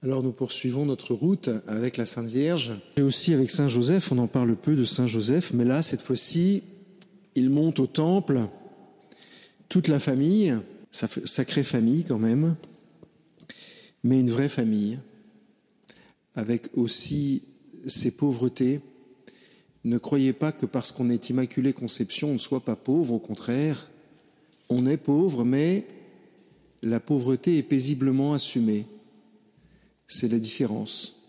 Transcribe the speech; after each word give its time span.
Alors 0.00 0.22
nous 0.22 0.30
poursuivons 0.30 0.86
notre 0.86 1.12
route 1.12 1.50
avec 1.66 1.96
la 1.96 2.04
Sainte 2.04 2.28
Vierge 2.28 2.72
et 2.96 3.02
aussi 3.02 3.34
avec 3.34 3.50
Saint 3.50 3.66
Joseph. 3.66 4.12
On 4.12 4.18
en 4.18 4.28
parle 4.28 4.54
peu 4.54 4.76
de 4.76 4.84
Saint 4.84 5.08
Joseph, 5.08 5.52
mais 5.52 5.64
là, 5.64 5.82
cette 5.82 6.02
fois-ci, 6.02 6.62
il 7.34 7.50
monte 7.50 7.80
au 7.80 7.88
temple, 7.88 8.42
toute 9.68 9.88
la 9.88 9.98
famille, 9.98 10.56
sacrée 10.92 11.64
famille 11.64 12.04
quand 12.04 12.20
même, 12.20 12.54
mais 14.04 14.20
une 14.20 14.30
vraie 14.30 14.48
famille, 14.48 15.00
avec 16.36 16.68
aussi 16.76 17.42
ses 17.84 18.12
pauvretés. 18.12 18.80
Ne 19.82 19.98
croyez 19.98 20.32
pas 20.32 20.52
que 20.52 20.66
parce 20.66 20.92
qu'on 20.92 21.10
est 21.10 21.28
immaculé 21.28 21.72
conception, 21.72 22.30
on 22.30 22.34
ne 22.34 22.38
soit 22.38 22.64
pas 22.64 22.76
pauvre, 22.76 23.14
au 23.14 23.18
contraire, 23.18 23.90
on 24.68 24.86
est 24.86 24.96
pauvre, 24.96 25.44
mais 25.44 25.88
la 26.82 27.00
pauvreté 27.00 27.58
est 27.58 27.64
paisiblement 27.64 28.32
assumée. 28.32 28.86
C'est 30.08 30.28
la 30.28 30.38
différence. 30.38 31.20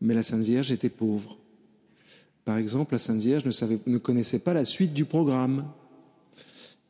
Mais 0.00 0.14
la 0.14 0.24
Sainte 0.24 0.42
Vierge 0.42 0.72
était 0.72 0.90
pauvre. 0.90 1.38
Par 2.44 2.58
exemple, 2.58 2.92
la 2.92 2.98
Sainte 2.98 3.20
Vierge 3.20 3.44
ne, 3.44 3.98
connaissait 3.98 4.40
pas 4.40 4.52
la 4.52 4.64
suite 4.64 4.92
du 4.92 5.04
programme. 5.04 5.66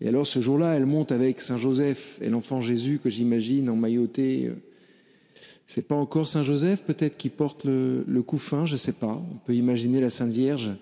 Et 0.01 0.09
alors 0.09 0.27
ce 0.27 0.41
jour-là, 0.41 0.75
elle 0.75 0.87
monte 0.87 1.13
avec 1.13 1.41
Saint 1.41 1.59
Joseph 1.59 2.19
et 2.21 2.29
l'enfant 2.29 2.61
Jésus 2.61 2.99
que 2.99 3.11
j'imagine 3.11 3.71
en 3.71 3.77
mailloté. 3.77 4.51
C'est 5.67 5.87
pas 5.87 5.95
encore 5.95 6.27
Saint 6.27 6.43
Joseph 6.43 6.83
peut-être 6.83 7.17
qui 7.17 7.29
porte 7.29 7.65
le, 7.67 8.23
couffin, 8.23 8.67
je 8.67 8.73
ne 8.73 8.79
sais 8.79 8.93
pas. 8.93 9.23
On 9.33 9.39
peut 9.47 9.55
imaginer 9.55 10.01
la 10.01 10.11
Sainte 10.11 10.33
Vierge 10.33 10.73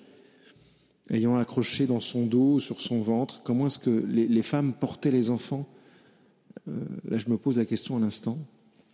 ayant 1.11 1.36
accroché 1.36 1.86
dans 1.86 2.00
son 2.00 2.24
dos, 2.24 2.61
sur 2.61 2.80
son 2.80 3.02
ventre. 3.02 3.42
Comment 3.45 3.66
est-ce 3.66 3.78
que 3.78 3.91
les, 3.91 4.27
les, 4.27 4.42
femmes 4.42 4.72
portaient 4.72 5.11
les 5.11 5.30
enfants? 5.30 5.69
Euh, 6.69 6.72
Là, 7.11 7.19
je 7.19 7.28
me 7.28 7.36
pose 7.36 7.59
la 7.59 7.66
question 7.66 7.97
à 7.97 8.00
l'instant. 8.00 8.38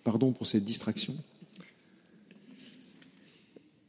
Pardon 0.08 0.32
pour 0.32 0.46
cette 0.46 0.64
distraction. 0.64 1.14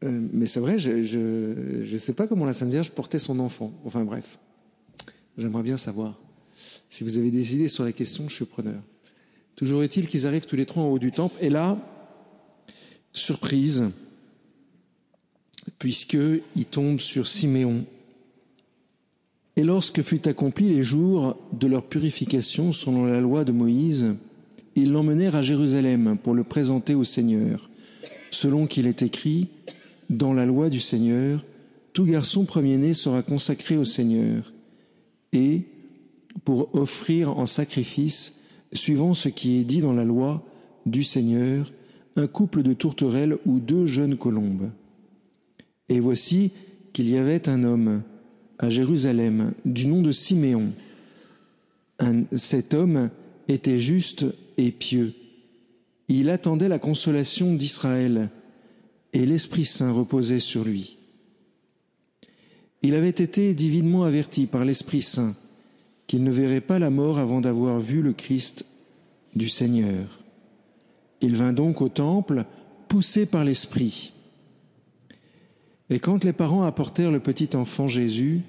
Euh, 0.03 0.28
mais 0.34 0.48
c'est 0.48 0.59
vrai, 0.59 0.78
je 0.78 1.94
ne 1.94 1.98
sais 1.98 2.11
pas 2.11 2.28
comment 2.28 2.44
la 2.44 2.52
Sainte 2.52 2.72
Vierge 2.72 2.92
portait 2.92 3.20
son 3.20 3.39
enfant. 3.39 3.72
Enfin 3.86 4.03
bref, 4.03 4.38
j'aimerais 5.38 5.64
bien 5.64 5.78
savoir. 5.78 6.17
Si 6.89 7.06
vous 7.06 7.17
avez 7.17 7.31
des 7.31 7.56
idées 7.56 7.70
sur 7.70 7.86
la 7.86 7.94
question, 7.94 8.28
je 8.28 8.36
suis 8.36 8.44
preneur. 8.44 8.81
Toujours 9.56 9.81
est-il 9.81 10.09
qu'ils 10.09 10.28
arrivent 10.28 10.45
tous 10.45 10.58
les 10.58 10.66
trois 10.66 10.84
en 10.84 10.88
haut 10.88 11.00
du 11.00 11.11
temple. 11.11 11.38
Et 11.39 11.50
là, 11.50 11.80
surprise, 13.14 13.86
puisqu'ils 15.78 16.66
tombent 16.70 17.00
sur 17.00 17.28
Siméon. 17.28 17.86
Et 19.56 19.64
lorsque 19.64 20.02
fut 20.02 20.28
accompli 20.28 20.67
les 20.67 20.83
jours 20.83 21.38
de 21.54 21.67
leur 21.67 21.86
purification 21.86 22.73
selon 22.73 23.06
la 23.06 23.22
loi 23.22 23.45
de 23.45 23.54
Moïse, 23.54 24.17
ils 24.75 24.92
l'emmenèrent 24.92 25.36
à 25.36 25.42
Jérusalem 25.42 26.17
pour 26.22 26.34
le 26.34 26.44
présenter 26.44 26.95
au 26.95 27.03
Seigneur, 27.03 27.70
selon 28.31 28.67
qu'il 28.67 28.88
est 28.88 29.02
écrit 29.02 29.48
dans 30.09 30.34
la 30.34 30.45
loi 30.45 30.70
du 30.70 30.80
Seigneur, 30.80 31.44
tout 31.94 32.06
garçon 32.06 32.45
premier-né 32.45 32.94
sera 32.94 33.22
consacré 33.22 33.78
au 33.78 33.84
Seigneur, 33.84 34.53
et 35.34 35.64
pour 36.45 36.73
offrir 36.76 37.38
en 37.38 37.45
sacrifice, 37.45 38.39
suivant 38.73 39.14
ce 39.14 39.30
qui 39.30 39.58
est 39.58 39.64
dit 39.64 39.81
dans 39.81 39.94
la 39.94 40.06
loi 40.06 40.44
du 40.86 41.04
Seigneur, 41.04 41.72
un 42.16 42.28
couple 42.28 42.64
de 42.64 42.73
tourterelles 42.73 43.38
ou 43.45 43.59
deux 43.59 43.86
jeunes 43.86 44.17
colombes. 44.17 44.72
Et 45.89 46.00
voici 46.00 46.52
qu'il 46.94 47.09
y 47.09 47.17
avait 47.17 47.50
un 47.50 47.64
homme 47.64 48.04
à 48.58 48.70
Jérusalem 48.70 49.54
du 49.66 49.88
nom 49.88 50.02
de 50.02 50.11
Siméon. 50.11 50.72
cet 52.36 52.73
homme 52.73 53.09
était 53.48 53.80
juste 53.80 54.26
et 54.59 54.71
pieux. 54.71 55.13
Il 56.07 56.29
attendait 56.29 56.67
la 56.67 56.79
consolation 56.79 57.55
d'Israël 57.55 58.29
et 59.13 59.25
l'Esprit 59.25 59.65
Saint 59.65 59.91
reposait 59.91 60.39
sur 60.39 60.63
lui. 60.63 60.97
Il 62.81 62.95
avait 62.95 63.09
été 63.09 63.53
divinement 63.53 64.03
averti 64.03 64.45
par 64.45 64.65
l'Esprit 64.65 65.02
Saint 65.02 65.36
qu'il 66.08 66.23
ne 66.23 66.31
verrait 66.31 66.61
pas 66.61 66.80
la 66.80 66.89
mort 66.89 67.19
avant 67.19 67.42
d'avoir 67.42 67.80
vu 67.80 68.02
le 68.02 68.14
Christ 68.14 68.65
du 69.36 69.48
Seigneur. 69.48 70.19
Il 71.21 71.36
vint 71.36 71.53
donc 71.53 71.81
au 71.81 71.89
temple, 71.89 72.45
poussé 72.87 73.25
par 73.25 73.43
l'Esprit. 73.43 74.14
Et 75.89 75.99
quand 75.99 76.23
les 76.23 76.33
parents 76.33 76.64
apportèrent 76.64 77.11
le 77.11 77.19
petit 77.19 77.55
enfant 77.55 77.87
Jésus 77.87 78.42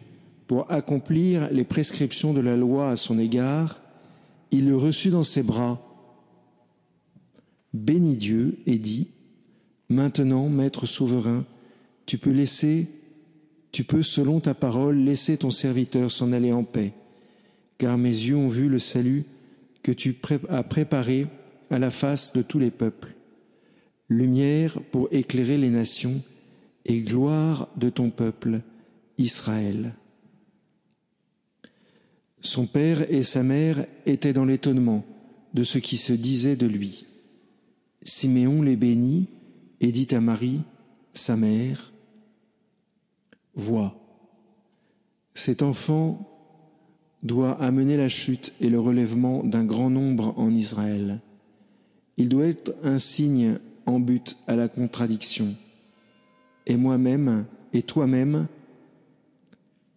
pour 0.47 0.71
accomplir 0.71 1.51
les 1.53 1.65
prescriptions 1.65 2.33
de 2.33 2.41
la 2.41 2.57
loi 2.57 2.91
à 2.91 2.97
son 2.97 3.19
égard, 3.19 3.83
il 4.51 4.67
le 4.67 4.77
reçut 4.77 5.11
dans 5.11 5.23
ses 5.23 5.43
bras, 5.43 5.90
bénit 7.73 8.17
Dieu 8.17 8.59
et 8.67 8.79
dit, 8.79 9.09
Maintenant, 9.89 10.49
Maître 10.49 10.87
souverain, 10.87 11.45
tu 12.07 12.17
peux 12.17 12.31
laisser, 12.31 12.87
tu 13.73 13.83
peux, 13.83 14.03
selon 14.03 14.41
ta 14.41 14.55
parole, 14.55 14.97
laisser 14.99 15.37
ton 15.37 15.51
serviteur 15.51 16.13
s'en 16.13 16.33
aller 16.33 16.53
en 16.53 16.63
paix, 16.63 16.93
car 17.77 17.99
mes 17.99 18.09
yeux 18.09 18.37
ont 18.37 18.49
vu 18.49 18.69
le 18.69 18.79
salut 18.79 19.25
que 19.83 19.91
tu 19.93 20.17
as 20.49 20.63
préparé 20.63 21.27
à 21.71 21.79
la 21.79 21.91
face 21.91 22.33
de 22.33 22.43
tous 22.43 22.59
les 22.59 22.71
peuples, 22.71 23.15
lumière 24.09 24.81
pour 24.93 25.09
éclairer 25.11 25.59
les 25.59 25.71
nations 25.71 26.23
et 26.85 27.01
gloire 27.01 27.69
de 27.77 27.91
ton 27.91 28.11
peuple, 28.11 28.61
Israël. 29.19 29.95
Son 32.41 32.67
père 32.67 33.11
et 33.13 33.23
sa 33.23 33.43
mère 33.43 33.87
étaient 34.07 34.33
dans 34.33 34.45
l'étonnement 34.45 35.05
de 35.53 35.65
ce 35.65 35.79
qui 35.79 35.97
se 35.97 36.13
disait 36.13 36.57
de 36.57 36.67
lui. 36.67 37.07
Siméon 38.03 38.63
les 38.63 38.77
bénit 38.77 39.29
et 39.81 39.93
dit 39.93 40.09
à 40.15 40.21
Marie, 40.21 40.63
sa 41.13 41.37
mère, 41.37 41.93
Vois, 43.55 43.95
cet 45.35 45.63
enfant 45.63 46.27
doit 47.23 47.61
amener 47.63 47.97
la 47.97 48.09
chute 48.09 48.55
et 48.61 48.71
le 48.71 48.79
relèvement 48.79 49.45
d'un 49.45 49.65
grand 49.65 49.91
nombre 49.91 50.35
en 50.39 50.55
Israël. 50.55 51.21
Il 52.17 52.29
doit 52.29 52.47
être 52.47 52.75
un 52.83 52.99
signe 52.99 53.59
en 53.87 54.01
but 54.01 54.39
à 54.47 54.57
la 54.57 54.69
contradiction. 54.69 55.55
Et 56.67 56.77
moi-même, 56.77 57.47
et 57.73 57.83
toi-même, 57.83 58.47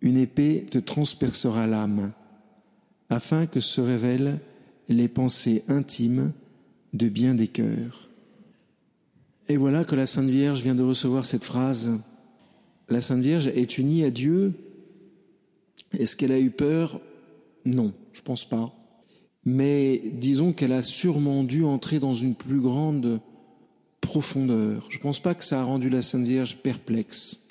une 0.01 0.17
épée 0.17 0.65
te 0.69 0.77
transpercera 0.77 1.67
l'âme, 1.67 2.11
afin 3.09 3.45
que 3.45 3.59
se 3.59 3.79
révèlent 3.79 4.39
les 4.89 5.07
pensées 5.07 5.63
intimes 5.67 6.33
de 6.93 7.09
bien 7.09 7.35
des 7.35 7.47
cœurs. 7.47 8.09
Et 9.49 9.57
voilà 9.57 9.83
que 9.83 9.95
la 9.95 10.05
Sainte 10.05 10.29
Vierge 10.29 10.61
vient 10.61 10.75
de 10.75 10.83
recevoir 10.83 11.25
cette 11.25 11.43
phrase. 11.43 11.91
La 12.89 13.01
Sainte 13.01 13.21
Vierge 13.21 13.47
est 13.47 13.77
unie 13.77 14.03
à 14.03 14.11
Dieu. 14.11 14.53
Est-ce 15.97 16.15
qu'elle 16.15 16.31
a 16.31 16.39
eu 16.39 16.49
peur? 16.49 17.01
Non, 17.65 17.93
je 18.13 18.21
pense 18.21 18.45
pas. 18.45 18.73
Mais 19.45 20.01
disons 20.13 20.53
qu'elle 20.53 20.71
a 20.71 20.81
sûrement 20.81 21.43
dû 21.43 21.63
entrer 21.63 21.99
dans 21.99 22.13
une 22.13 22.35
plus 22.35 22.61
grande 22.61 23.19
profondeur. 23.99 24.87
Je 24.89 24.99
pense 24.99 25.19
pas 25.19 25.35
que 25.35 25.43
ça 25.43 25.59
a 25.59 25.63
rendu 25.63 25.89
la 25.89 26.01
Sainte 26.01 26.25
Vierge 26.25 26.57
perplexe. 26.57 27.41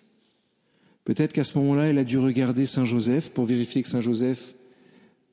Peut-être 1.05 1.33
qu'à 1.33 1.45
ce 1.45 1.59
moment-là, 1.59 1.89
elle 1.89 1.99
a 1.99 2.05
dû 2.05 2.19
regarder 2.19 2.65
Saint 2.65 2.85
Joseph 2.85 3.31
pour 3.31 3.45
vérifier 3.45 3.83
que 3.83 3.89
Saint 3.89 4.01
Joseph 4.01 4.55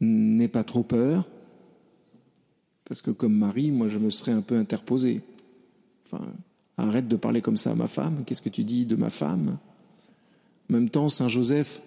n'ait 0.01 0.47
pas 0.47 0.63
trop 0.63 0.83
peur. 0.83 1.29
Parce 2.89 3.01
que 3.01 3.11
comme 3.11 3.37
Marie, 3.37 3.71
moi, 3.71 3.87
je 3.87 3.99
me 3.99 4.09
serais 4.09 4.33
un 4.33 4.41
peu 4.41 4.57
interposé. 4.57 5.21
Enfin, 6.05 6.25
Arrête 6.79 7.09
de 7.09 7.17
parler 7.17 7.41
comme 7.41 7.57
ça 7.57 7.71
à 7.71 7.75
ma 7.75 7.89
femme. 7.89 8.23
Qu'est-ce 8.25 8.41
que 8.41 8.47
tu 8.47 8.63
dis 8.63 8.85
de 8.85 8.95
ma 8.95 9.09
femme? 9.09 9.57
En 10.69 10.73
même 10.73 10.89
temps, 10.89 11.09
Saint 11.09 11.27
Joseph 11.27 11.81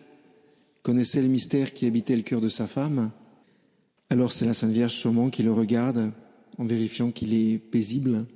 connaissait 0.82 1.22
le 1.22 1.28
mystère 1.28 1.72
qui 1.72 1.86
habitait 1.86 2.14
le 2.14 2.20
cœur 2.20 2.42
de 2.42 2.48
sa 2.48 2.66
femme. 2.66 3.10
Alors 4.10 4.32
c'est 4.32 4.44
la 4.44 4.52
Sainte 4.52 4.72
Vierge 4.72 4.92
sûrement 4.92 5.30
qui 5.30 5.42
le 5.42 5.52
regarde 5.52 6.12
en 6.58 6.64
vérifiant 6.64 7.10
qu'il 7.10 7.32
est 7.32 7.56
paisible. 7.56 8.26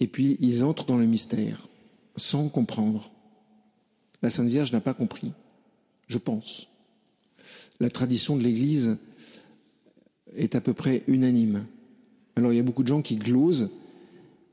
Et 0.00 0.08
puis 0.08 0.36
ils 0.40 0.64
entrent 0.64 0.86
dans 0.86 0.98
le 0.98 1.06
mystère 1.06 1.68
sans 2.16 2.48
comprendre. 2.48 3.12
La 4.20 4.30
Sainte 4.30 4.48
Vierge 4.48 4.72
n'a 4.72 4.80
pas 4.80 4.94
compris, 4.94 5.32
je 6.08 6.18
pense. 6.18 6.66
La 7.78 7.90
tradition 7.90 8.36
de 8.36 8.42
l'Église 8.42 8.96
est 10.34 10.56
à 10.56 10.60
peu 10.60 10.72
près 10.74 11.04
unanime. 11.06 11.66
Alors 12.36 12.52
il 12.52 12.56
y 12.56 12.60
a 12.60 12.64
beaucoup 12.64 12.82
de 12.82 12.88
gens 12.88 13.02
qui 13.02 13.16
glosent 13.16 13.70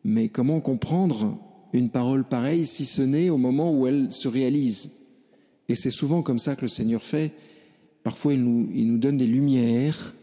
mais 0.04 0.30
comment 0.30 0.60
comprendre 0.62 1.38
une 1.74 1.90
parole 1.90 2.24
pareille 2.24 2.66
si 2.66 2.86
ce 2.86 3.02
n'est 3.02 3.30
au 3.30 3.38
moment 3.38 3.72
où 3.72 3.88
elle 3.88 4.12
se 4.12 4.28
réalise? 4.28 4.94
Et 5.70 5.76
c'est 5.76 5.90
souvent 5.90 6.22
comme 6.22 6.40
ça 6.40 6.56
que 6.56 6.64
le 6.64 6.68
Seigneur 6.68 7.02
fait. 7.02 7.32
Parfois, 8.04 8.34
il 8.34 8.44
nous, 8.44 8.70
il 8.74 8.88
nous 8.88 8.98
donne 8.98 9.18
des 9.18 9.28
lumières, 9.28 10.16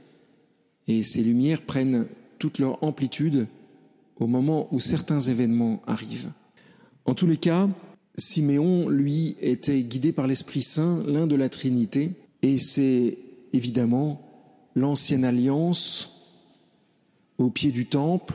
et 0.89 1.03
ces 1.03 1.23
lumières 1.23 1.63
prennent 1.63 2.07
toute 2.39 2.59
leur 2.59 2.83
amplitude 2.83 3.47
au 4.19 4.27
moment 4.27 4.69
où 4.73 4.81
certains 4.81 5.21
événements 5.21 5.81
arrivent. 5.87 6.33
En 7.05 7.15
tous 7.15 7.27
les 7.27 7.37
cas, 7.37 7.69
Siméon, 8.17 8.89
lui, 8.89 9.37
était 9.41 9.83
guidé 9.83 10.13
par 10.13 10.27
l'Esprit 10.27 10.63
Saint, 10.63 11.05
l'un 11.07 11.29
de 11.29 11.37
la 11.37 11.49
Trinité, 11.49 12.11
et 12.43 12.59
c'est 12.59 13.17
évidemment 13.53 14.21
l'ancienne 14.75 15.25
alliance 15.25 16.18
au 17.39 17.51
pied 17.51 17.71
du 17.71 17.87
temple, 17.87 18.35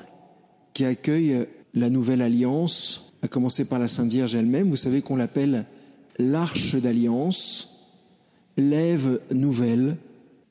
qui 0.74 0.86
accueille 0.86 1.46
la 1.74 1.90
nouvelle 1.90 2.22
alliance, 2.22 3.14
à 3.22 3.28
commencer 3.28 3.66
par 3.66 3.80
la 3.80 3.88
Sainte 3.88 4.12
Vierge 4.12 4.36
elle-même. 4.36 4.70
Vous 4.70 4.76
savez 4.76 5.02
qu'on 5.02 5.16
l'appelle 5.16 5.66
l'arche 6.18 6.76
d'alliance, 6.76 7.80
l'Ève 8.58 9.20
nouvelle. 9.32 9.98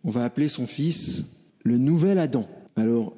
On 0.04 0.10
va 0.10 0.24
appeler 0.24 0.48
son 0.48 0.66
fils 0.66 1.26
le 1.64 1.78
nouvel 1.78 2.18
Adam. 2.18 2.46
Alors 2.76 3.12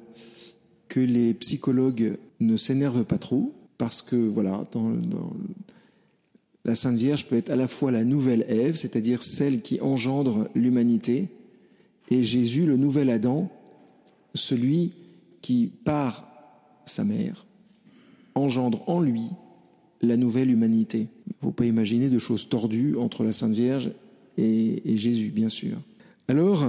que 0.87 0.99
les 0.99 1.33
psychologues 1.33 2.17
ne 2.39 2.57
s'énervent 2.57 3.05
pas 3.05 3.17
trop, 3.17 3.53
parce 3.77 4.01
que 4.01 4.15
voilà, 4.15 4.65
la 6.63 6.75
Sainte 6.75 6.97
Vierge 6.97 7.25
peut 7.25 7.37
être 7.37 7.49
à 7.49 7.55
la 7.55 7.67
fois 7.67 7.91
la 7.91 8.03
nouvelle 8.03 8.45
Ève, 8.47 8.75
c'est-à-dire 8.75 9.21
celle 9.21 9.61
qui 9.61 9.81
engendre 9.81 10.49
l'humanité, 10.55 11.29
et 12.09 12.23
Jésus, 12.23 12.65
le 12.65 12.77
nouvel 12.77 13.09
Adam, 13.09 13.49
celui 14.33 14.91
qui, 15.45 15.71
par 15.83 16.27
sa 16.85 17.03
mère, 17.03 17.45
engendre 18.33 18.81
en 18.89 18.99
lui 18.99 19.29
la 20.01 20.17
nouvelle 20.17 20.49
humanité. 20.49 21.07
Il 21.27 21.33
ne 21.39 21.45
faut 21.45 21.51
pas 21.51 21.67
imaginer 21.67 22.09
de 22.09 22.17
choses 22.17 22.49
tordues 22.49 22.95
entre 22.97 23.23
la 23.23 23.31
Sainte 23.31 23.53
Vierge 23.53 23.91
et, 24.39 24.97
Jésus, 24.97 25.29
bien 25.29 25.49
sûr. 25.49 25.77
Alors, 26.27 26.65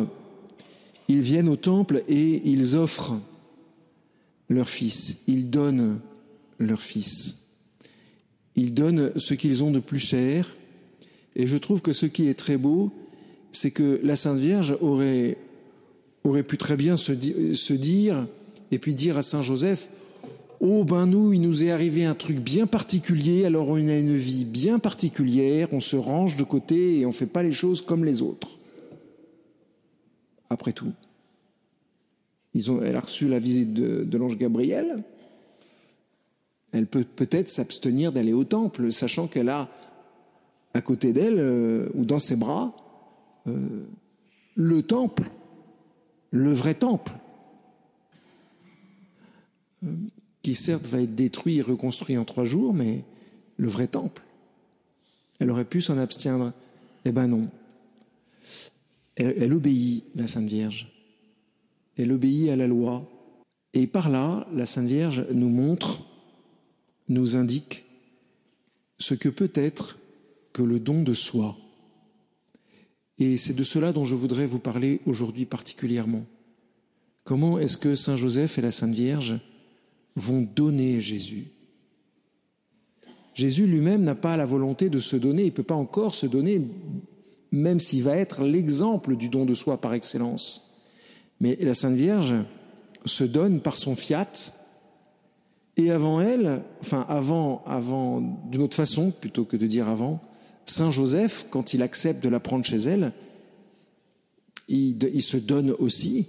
ils 1.08 1.22
viennent 1.22 1.48
au 1.48 1.56
temple 1.56 2.04
et 2.06 2.42
ils 2.44 2.76
offrent 2.76 3.18
leur 4.50 4.68
fils, 4.68 5.20
ils 5.26 5.48
donnent 5.48 5.98
leur 6.58 6.82
fils. 6.82 7.46
Ils 8.56 8.74
donnent 8.74 9.10
ce 9.16 9.32
qu'ils 9.32 9.64
ont 9.64 9.70
de 9.70 9.80
plus 9.80 10.00
cher. 10.00 10.54
Et 11.34 11.46
je 11.46 11.56
trouve 11.56 11.80
que 11.80 11.94
ce 11.94 12.04
qui 12.04 12.28
est 12.28 12.34
très 12.34 12.58
beau, 12.58 12.92
c'est 13.52 13.70
que 13.70 14.02
la 14.04 14.16
Sainte 14.16 14.38
Vierge 14.38 14.76
aurait, 14.82 15.38
aurait 16.24 16.42
pu 16.42 16.58
très 16.58 16.76
bien 16.76 16.98
se 16.98 17.12
dire, 17.72 18.26
et 18.70 18.78
puis 18.78 18.94
dire 18.94 19.18
à 19.18 19.22
Saint 19.22 19.42
Joseph, 19.42 19.90
Oh 20.60 20.84
ben 20.84 21.06
nous, 21.06 21.32
il 21.32 21.40
nous 21.40 21.64
est 21.64 21.70
arrivé 21.70 22.04
un 22.04 22.14
truc 22.14 22.38
bien 22.38 22.66
particulier, 22.66 23.44
alors 23.44 23.68
on 23.68 23.74
a 23.74 23.98
une 23.98 24.16
vie 24.16 24.44
bien 24.44 24.78
particulière, 24.78 25.68
on 25.72 25.80
se 25.80 25.96
range 25.96 26.36
de 26.36 26.44
côté 26.44 27.00
et 27.00 27.04
on 27.04 27.10
ne 27.10 27.14
fait 27.14 27.26
pas 27.26 27.42
les 27.42 27.52
choses 27.52 27.82
comme 27.82 28.04
les 28.04 28.22
autres. 28.22 28.48
Après 30.48 30.72
tout, 30.72 30.92
elle 32.54 32.96
a 32.96 33.00
reçu 33.00 33.28
la 33.28 33.38
visite 33.38 33.74
de, 33.74 34.04
de 34.04 34.18
l'ange 34.18 34.38
Gabriel. 34.38 35.02
Elle 36.72 36.86
peut 36.86 37.04
peut-être 37.04 37.48
s'abstenir 37.48 38.12
d'aller 38.12 38.32
au 38.32 38.44
temple, 38.44 38.92
sachant 38.92 39.26
qu'elle 39.26 39.48
a 39.48 39.68
à 40.74 40.80
côté 40.80 41.12
d'elle 41.12 41.38
euh, 41.38 41.88
ou 41.94 42.04
dans 42.04 42.18
ses 42.18 42.36
bras 42.36 42.74
euh, 43.46 43.86
le 44.54 44.82
temple, 44.82 45.30
le 46.30 46.52
vrai 46.52 46.74
temple. 46.74 47.12
Qui 50.42 50.54
certes 50.54 50.86
va 50.86 51.00
être 51.00 51.14
détruit 51.14 51.58
et 51.58 51.62
reconstruit 51.62 52.16
en 52.16 52.24
trois 52.24 52.44
jours, 52.44 52.72
mais 52.72 53.04
le 53.56 53.68
vrai 53.68 53.88
temple. 53.88 54.22
Elle 55.38 55.50
aurait 55.50 55.64
pu 55.64 55.80
s'en 55.80 55.98
abstiendre. 55.98 56.52
Eh 57.04 57.12
ben 57.12 57.26
non. 57.26 57.48
Elle, 59.16 59.34
elle, 59.38 59.52
obéit, 59.52 60.04
la 60.14 60.26
Sainte 60.26 60.48
Vierge. 60.48 60.92
Elle 61.96 62.12
obéit 62.12 62.50
à 62.50 62.56
la 62.56 62.66
loi. 62.66 63.08
Et 63.72 63.86
par 63.86 64.08
là, 64.08 64.46
la 64.54 64.66
Sainte 64.66 64.88
Vierge 64.88 65.26
nous 65.32 65.48
montre, 65.48 66.02
nous 67.08 67.36
indique 67.36 67.84
ce 68.98 69.14
que 69.14 69.28
peut 69.28 69.52
être 69.54 69.98
que 70.52 70.62
le 70.62 70.80
don 70.80 71.02
de 71.02 71.12
soi. 71.12 71.56
Et 73.18 73.36
c'est 73.36 73.54
de 73.54 73.64
cela 73.64 73.92
dont 73.92 74.04
je 74.04 74.14
voudrais 74.14 74.46
vous 74.46 74.58
parler 74.58 75.00
aujourd'hui 75.06 75.46
particulièrement. 75.46 76.24
Comment 77.24 77.58
est-ce 77.58 77.76
que 77.76 77.94
Saint 77.94 78.16
Joseph 78.16 78.58
et 78.58 78.62
la 78.62 78.70
Sainte 78.70 78.94
Vierge 78.94 79.40
vont 80.16 80.42
donner 80.42 81.00
Jésus. 81.00 81.48
Jésus 83.34 83.66
lui-même 83.66 84.02
n'a 84.02 84.14
pas 84.14 84.36
la 84.38 84.46
volonté 84.46 84.88
de 84.88 84.98
se 84.98 85.14
donner, 85.14 85.42
il 85.42 85.46
ne 85.46 85.50
peut 85.50 85.62
pas 85.62 85.74
encore 85.74 86.14
se 86.14 86.26
donner, 86.26 86.62
même 87.52 87.80
s'il 87.80 88.02
va 88.02 88.16
être 88.16 88.42
l'exemple 88.42 89.14
du 89.14 89.28
don 89.28 89.44
de 89.44 89.52
soi 89.52 89.78
par 89.78 89.92
excellence. 89.92 90.74
Mais 91.40 91.56
la 91.60 91.74
Sainte 91.74 91.96
Vierge 91.96 92.34
se 93.04 93.24
donne 93.24 93.60
par 93.60 93.76
son 93.76 93.94
fiat, 93.94 94.54
et 95.76 95.90
avant 95.90 96.22
elle, 96.22 96.62
enfin 96.80 97.04
avant, 97.10 97.62
avant, 97.66 98.22
d'une 98.50 98.62
autre 98.62 98.76
façon, 98.76 99.10
plutôt 99.10 99.44
que 99.44 99.58
de 99.58 99.66
dire 99.66 99.88
avant, 99.88 100.22
Saint 100.64 100.90
Joseph, 100.90 101.46
quand 101.50 101.74
il 101.74 101.82
accepte 101.82 102.24
de 102.24 102.30
la 102.30 102.40
prendre 102.40 102.64
chez 102.64 102.76
elle, 102.76 103.12
il, 104.68 104.96
il 105.12 105.22
se 105.22 105.36
donne 105.36 105.72
aussi, 105.72 106.26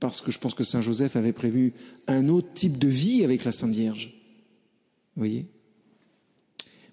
parce 0.00 0.20
que 0.20 0.30
je 0.30 0.38
pense 0.38 0.54
que 0.54 0.64
Saint 0.64 0.80
Joseph 0.80 1.16
avait 1.16 1.32
prévu 1.32 1.72
un 2.06 2.28
autre 2.28 2.52
type 2.54 2.78
de 2.78 2.88
vie 2.88 3.24
avec 3.24 3.44
la 3.44 3.52
Sainte 3.52 3.72
Vierge. 3.72 4.14
Vous 5.16 5.20
voyez? 5.20 5.46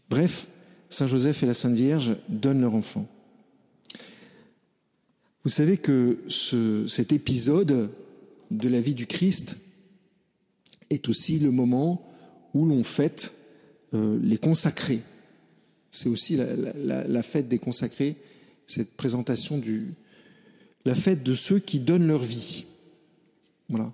Bref, 0.10 0.48
Saint 0.90 1.08
Joseph 1.08 1.44
et 1.44 1.46
la 1.46 1.54
Sainte 1.54 1.76
Vierge 1.76 2.16
donnent 2.30 2.62
leur 2.62 2.74
enfant. 2.74 3.08
Vous 5.44 5.52
savez 5.52 5.78
que 5.78 6.20
ce, 6.28 6.88
cet 6.88 7.14
épisode 7.14 7.92
de 8.52 8.70
la 8.70 8.82
vie 8.82 8.96
du 8.96 9.06
Christ 9.06 9.58
est 10.90 11.08
aussi 11.10 11.40
le 11.40 11.52
moment 11.52 12.12
où 12.54 12.66
l'on 12.66 12.84
fête 12.84 13.36
euh, 13.94 14.20
les 14.24 14.38
consacrés. 14.38 15.02
C'est 15.92 16.10
aussi 16.10 16.36
la, 16.38 17.24
fête 17.24 17.48
des 17.48 17.60
consacrés, 17.60 18.18
cette 18.66 18.92
présentation 18.98 19.58
du, 19.58 19.94
la 20.84 20.96
fête 20.96 21.24
de 21.24 21.34
ceux 21.34 21.60
qui 21.60 21.80
donnent 21.80 22.08
leur 22.08 22.24
vie. 22.24 22.66
Voilà. 23.70 23.92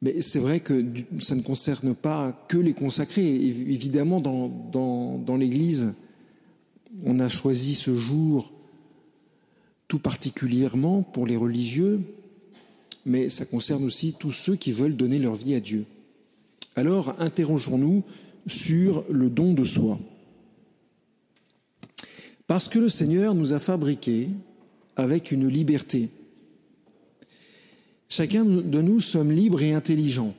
Mais 0.00 0.20
c'est 0.20 0.38
vrai 0.38 0.60
que 0.60 0.84
ça 1.18 1.34
ne 1.34 1.42
concerne 1.42 1.94
pas 1.94 2.32
que 2.48 2.56
les 2.56 2.72
consacrés. 2.72 3.34
Évidemment, 3.34 4.20
dans, 4.20 4.48
dans, 4.48 5.18
dans 5.18 5.36
l'Église, 5.36 5.94
on 7.04 7.18
a 7.20 7.28
choisi 7.28 7.74
ce 7.74 7.96
jour 7.96 8.52
tout 9.88 9.98
particulièrement 9.98 11.02
pour 11.02 11.26
les 11.26 11.36
religieux, 11.36 12.00
mais 13.06 13.28
ça 13.28 13.46
concerne 13.46 13.84
aussi 13.84 14.12
tous 14.12 14.32
ceux 14.32 14.54
qui 14.54 14.70
veulent 14.70 14.96
donner 14.96 15.18
leur 15.18 15.34
vie 15.34 15.54
à 15.54 15.60
Dieu. 15.60 15.86
Alors, 16.76 17.14
interrogeons-nous 17.18 18.04
sur 18.46 19.04
le 19.10 19.30
don 19.30 19.54
de 19.54 19.64
soi. 19.64 19.98
Parce 22.46 22.68
que 22.68 22.78
le 22.78 22.88
Seigneur 22.88 23.34
nous 23.34 23.52
a 23.52 23.58
fabriqués 23.58 24.28
avec 24.96 25.32
une 25.32 25.48
liberté. 25.48 26.10
Chacun 28.08 28.44
de 28.44 28.80
nous 28.80 29.00
sommes 29.00 29.32
libres 29.32 29.62
et 29.62 29.72
intelligents. 29.72 30.34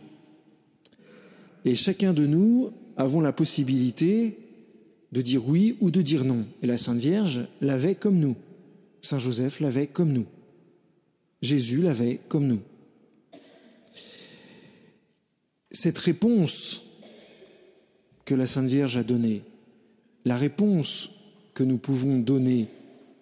Et 1.66 1.76
chacun 1.76 2.14
de 2.14 2.26
nous 2.26 2.72
avons 2.98 3.22
la 3.22 3.32
possibilité 3.32 4.38
de 5.12 5.22
dire 5.22 5.48
oui 5.48 5.78
ou 5.80 5.92
de 5.92 6.02
dire 6.02 6.24
non. 6.24 6.46
Et 6.62 6.68
la 6.68 6.78
Sainte 6.78 6.98
Vierge 6.98 7.48
l'avait 7.62 7.96
comme 7.96 8.20
nous. 8.20 8.36
Saint 9.02 9.20
Joseph 9.20 9.60
l'avait 9.60 9.88
comme 9.88 10.12
nous. 10.12 10.26
Jésus 11.42 11.82
l'avait 11.82 12.20
comme 12.28 12.48
nous. 12.48 12.60
Cette 15.72 15.98
réponse 16.00 16.84
que 18.26 18.36
la 18.36 18.46
Sainte 18.46 18.68
Vierge 18.68 18.98
a 18.98 19.04
donnée, 19.04 19.44
la 20.26 20.36
réponse 20.36 21.12
que 21.54 21.64
nous 21.64 21.78
pouvons 21.78 22.20
donner 22.20 22.68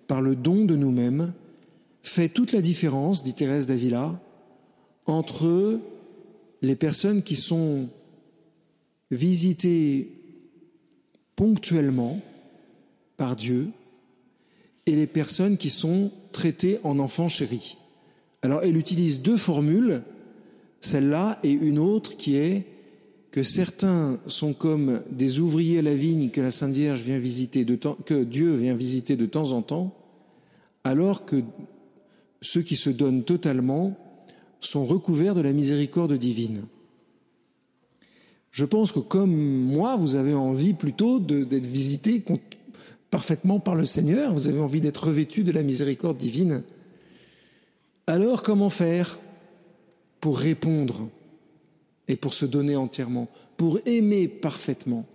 par 0.07 0.21
le 0.21 0.36
don 0.36 0.65
de 0.65 0.75
nous-mêmes, 0.75 1.33
fait 2.01 2.29
toute 2.29 2.53
la 2.53 2.62
différence, 2.62 3.24
dit 3.24 3.33
Thérèse 3.33 3.67
d'Avila, 3.67 4.19
entre 5.07 5.79
les 6.61 6.75
personnes 6.75 7.23
qui 7.23 7.35
sont 7.35 7.89
visitées 9.09 10.11
ponctuellement 11.35 12.19
par 13.15 13.35
Dieu 13.35 13.69
et 14.85 14.95
les 14.95 15.07
personnes 15.07 15.57
qui 15.57 15.69
sont 15.69 16.11
traitées 16.31 16.79
en 16.83 16.99
enfants 16.99 17.29
chéris. 17.29 17.77
Alors 18.41 18.61
elle 18.63 18.77
utilise 18.77 19.21
deux 19.21 19.37
formules, 19.37 20.03
celle-là 20.81 21.39
et 21.43 21.51
une 21.51 21.79
autre 21.79 22.17
qui 22.17 22.35
est 22.35 22.65
que 23.31 23.43
certains 23.43 24.19
sont 24.25 24.53
comme 24.53 25.01
des 25.11 25.39
ouvriers 25.39 25.79
à 25.79 25.81
la 25.83 25.93
vigne 25.93 26.29
que 26.29 26.41
la 26.41 26.51
Sainte 26.51 26.73
Vierge 26.73 27.01
vient 27.01 27.19
visiter 27.19 27.65
de 27.65 27.75
temps, 27.75 27.97
que 28.05 28.23
Dieu 28.23 28.55
vient 28.55 28.73
visiter 28.73 29.15
de 29.15 29.25
temps 29.25 29.51
en 29.51 29.61
temps, 29.61 29.95
alors 30.83 31.25
que 31.25 31.43
ceux 32.41 32.61
qui 32.61 32.75
se 32.75 32.89
donnent 32.89 33.23
totalement 33.23 33.97
sont 34.59 34.85
recouverts 34.85 35.35
de 35.35 35.41
la 35.41 35.53
miséricorde 35.53 36.13
divine. 36.13 36.65
Je 38.51 38.65
pense 38.65 38.91
que 38.91 38.99
comme 38.99 39.35
moi, 39.35 39.95
vous 39.97 40.15
avez 40.15 40.33
envie 40.33 40.73
plutôt 40.73 41.19
d'être 41.19 41.65
visité 41.65 42.23
parfaitement 43.11 43.59
par 43.59 43.75
le 43.75 43.85
Seigneur, 43.85 44.33
vous 44.33 44.47
avez 44.47 44.59
envie 44.59 44.81
d'être 44.81 45.07
revêtu 45.07 45.43
de 45.43 45.51
la 45.51 45.63
miséricorde 45.63 46.17
divine. 46.17 46.63
Alors 48.07 48.41
comment 48.41 48.69
faire 48.69 49.19
pour 50.21 50.39
répondre 50.39 51.07
et 52.07 52.15
pour 52.15 52.33
se 52.33 52.45
donner 52.45 52.75
entièrement, 52.75 53.27
pour 53.57 53.79
aimer 53.85 54.27
parfaitement, 54.27 55.05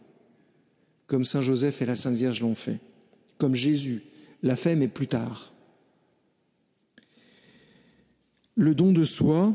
comme 1.07 1.25
Saint 1.25 1.43
Joseph 1.43 1.83
et 1.83 1.87
la 1.87 1.95
Sainte 1.95 2.17
Vierge 2.17 2.41
l'ont 2.41 2.55
fait, 2.55 2.79
comme 3.39 3.55
Jésus 3.55 4.03
l'a 4.43 4.57
fait, 4.57 4.77
mais 4.77 4.89
plus 4.89 5.07
tard? 5.07 5.52
Le 8.57 8.75
don 8.75 8.93
de 8.93 9.05
soi, 9.05 9.55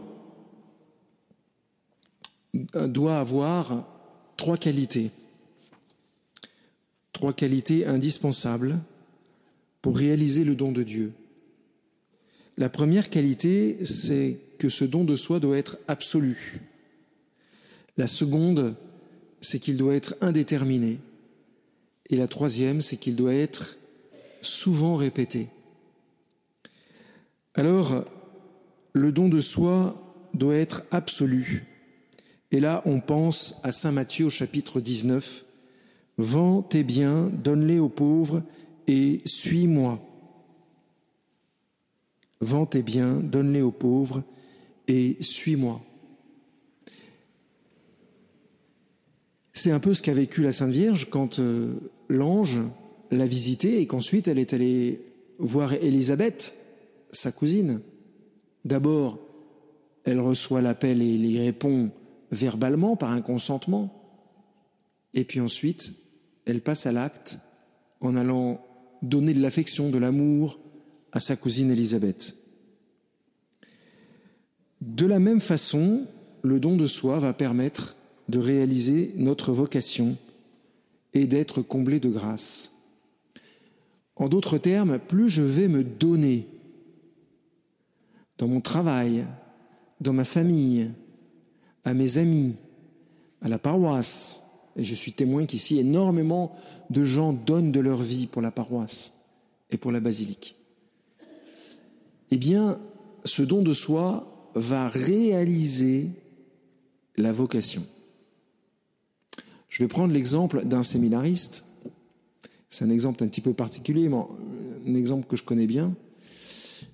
doit 2.54 3.20
avoir 3.20 3.88
trois 4.36 4.58
qualités. 4.58 5.12
Trois 7.14 7.34
qualités 7.34 7.86
indispensables 7.86 8.80
pour 9.82 9.98
réaliser 9.98 10.44
le 10.44 10.56
don 10.56 10.72
de 10.72 10.84
Dieu. 10.84 11.14
La 12.58 12.70
première 12.70 13.10
qualité, 13.10 13.84
c'est 13.86 14.40
que 14.58 14.70
ce 14.70 14.84
don 14.84 15.04
de 15.04 15.16
soi 15.16 15.40
doit 15.40 15.58
être 15.58 15.78
absolu. 15.88 16.62
La 17.98 18.08
seconde, 18.08 18.76
c'est 19.42 19.60
qu'il 19.60 19.78
doit 19.78 19.96
être 19.96 20.16
indéterminé. 20.22 21.00
Et 22.10 22.16
la 22.16 22.28
troisième, 22.28 22.82
c'est 22.82 22.98
qu'il 22.98 23.16
doit 23.16 23.34
être 23.34 23.78
souvent 24.42 24.96
répété. 24.96 25.50
Alors, 27.54 28.06
le 28.98 29.12
don 29.12 29.30
de 29.30 29.40
soi 29.40 29.96
doit 30.34 30.56
être 30.56 30.84
absolu. 30.92 31.66
Et 32.52 32.60
là, 32.60 32.82
on 32.86 33.00
pense 33.00 33.60
à 33.64 33.72
Saint 33.72 33.92
Matthieu 33.92 34.26
au 34.26 34.30
chapitre 34.30 34.82
19. 34.82 35.46
Vends 36.18 36.62
tes 36.62 36.84
biens, 36.84 37.30
donne-les 37.44 37.80
aux 37.80 37.90
pauvres 37.90 38.44
et 38.88 39.22
suis-moi. 39.26 40.00
Vends 42.40 42.66
tes 42.66 42.82
biens, 42.82 43.16
donne-les 43.16 43.62
aux 43.62 43.72
pauvres 43.72 44.24
et 44.88 45.18
suis-moi. 45.20 45.82
C'est 49.54 49.72
un 49.72 49.80
peu 49.80 49.94
ce 49.94 50.04
qu'a 50.04 50.14
vécu 50.14 50.44
la 50.44 50.52
Sainte 50.52 50.72
Vierge 50.72 51.08
quand 51.10 51.40
euh, 51.40 51.74
l'ange 52.10 52.62
l'a 53.10 53.26
visitée 53.26 53.82
et 53.82 53.88
qu'ensuite 53.88 54.28
elle 54.28 54.38
est 54.40 54.54
allée 54.54 55.02
voir 55.40 55.74
Élisabeth, 55.74 56.56
sa 57.12 57.32
cousine. 57.32 57.82
D'abord, 58.68 59.18
elle 60.04 60.20
reçoit 60.20 60.62
l'appel 60.62 61.02
et 61.02 61.08
il 61.08 61.26
y 61.26 61.40
répond 61.40 61.90
verbalement 62.32 62.98
par 62.98 63.12
un 63.12 63.22
consentement. 63.22 64.04
Et 65.14 65.24
puis 65.24 65.40
ensuite, 65.40 65.94
elle 66.46 66.60
passe 66.60 66.86
à 66.86 66.92
l'acte 66.92 67.40
en 68.02 68.18
allant 68.18 68.60
donner 69.02 69.34
de 69.34 69.42
l'affection, 69.42 69.90
de 69.90 69.98
l'amour 69.98 70.60
à 71.14 71.22
sa 71.22 71.38
cousine 71.38 71.72
Élisabeth. 71.72 72.36
De 74.82 75.06
la 75.06 75.20
même 75.20 75.40
façon, 75.40 76.06
le 76.42 76.60
don 76.60 76.76
de 76.76 76.88
soi 76.88 77.20
va 77.20 77.32
permettre 77.32 77.96
de 78.28 78.38
réaliser 78.38 79.14
notre 79.16 79.54
vocation 79.54 80.18
et 81.14 81.26
d'être 81.26 81.62
comblé 81.62 82.02
de 82.02 82.10
grâce. 82.10 82.74
En 84.18 84.28
d'autres 84.28 84.58
termes, 84.58 85.00
plus 85.00 85.30
je 85.30 85.42
vais 85.42 85.70
me 85.70 85.86
donner 85.86 86.48
dans 88.38 88.48
mon 88.48 88.62
travail, 88.62 89.26
dans 90.02 90.14
ma 90.14 90.24
famille, 90.24 90.92
à 91.84 91.94
mes 91.94 92.18
amis, 92.18 92.58
à 93.42 93.50
la 93.50 93.58
paroisse, 93.58 94.44
et 94.76 94.84
je 94.84 94.94
suis 94.94 95.12
témoin 95.12 95.46
qu'ici 95.46 95.80
énormément 95.80 96.54
de 96.90 97.04
gens 97.04 97.34
donnent 97.34 97.72
de 97.72 97.80
leur 97.80 98.02
vie 98.02 98.28
pour 98.28 98.42
la 98.42 98.52
paroisse 98.52 99.20
et 99.72 99.78
pour 99.78 99.92
la 99.92 100.00
basilique. 100.00 100.56
Eh 102.30 102.38
bien, 102.38 102.80
ce 103.24 103.42
don 103.42 103.64
de 103.64 103.74
soi 103.74 104.52
va 104.54 104.88
réaliser 104.88 106.10
la 107.16 107.32
vocation. 107.32 107.86
Je 109.70 109.84
vais 109.84 109.88
prendre 109.88 110.14
l'exemple 110.14 110.66
d'un 110.66 110.84
séminariste. 110.84 111.66
C'est 112.70 112.86
un 112.86 112.90
exemple 112.90 113.24
un 113.24 113.28
petit 113.28 113.42
peu 113.42 113.54
particulier, 113.54 114.10
mais 114.10 114.18
un 114.88 114.96
exemple 114.96 115.28
que 115.28 115.36
je 115.36 115.44
connais 115.44 115.68
bien. 115.68 115.96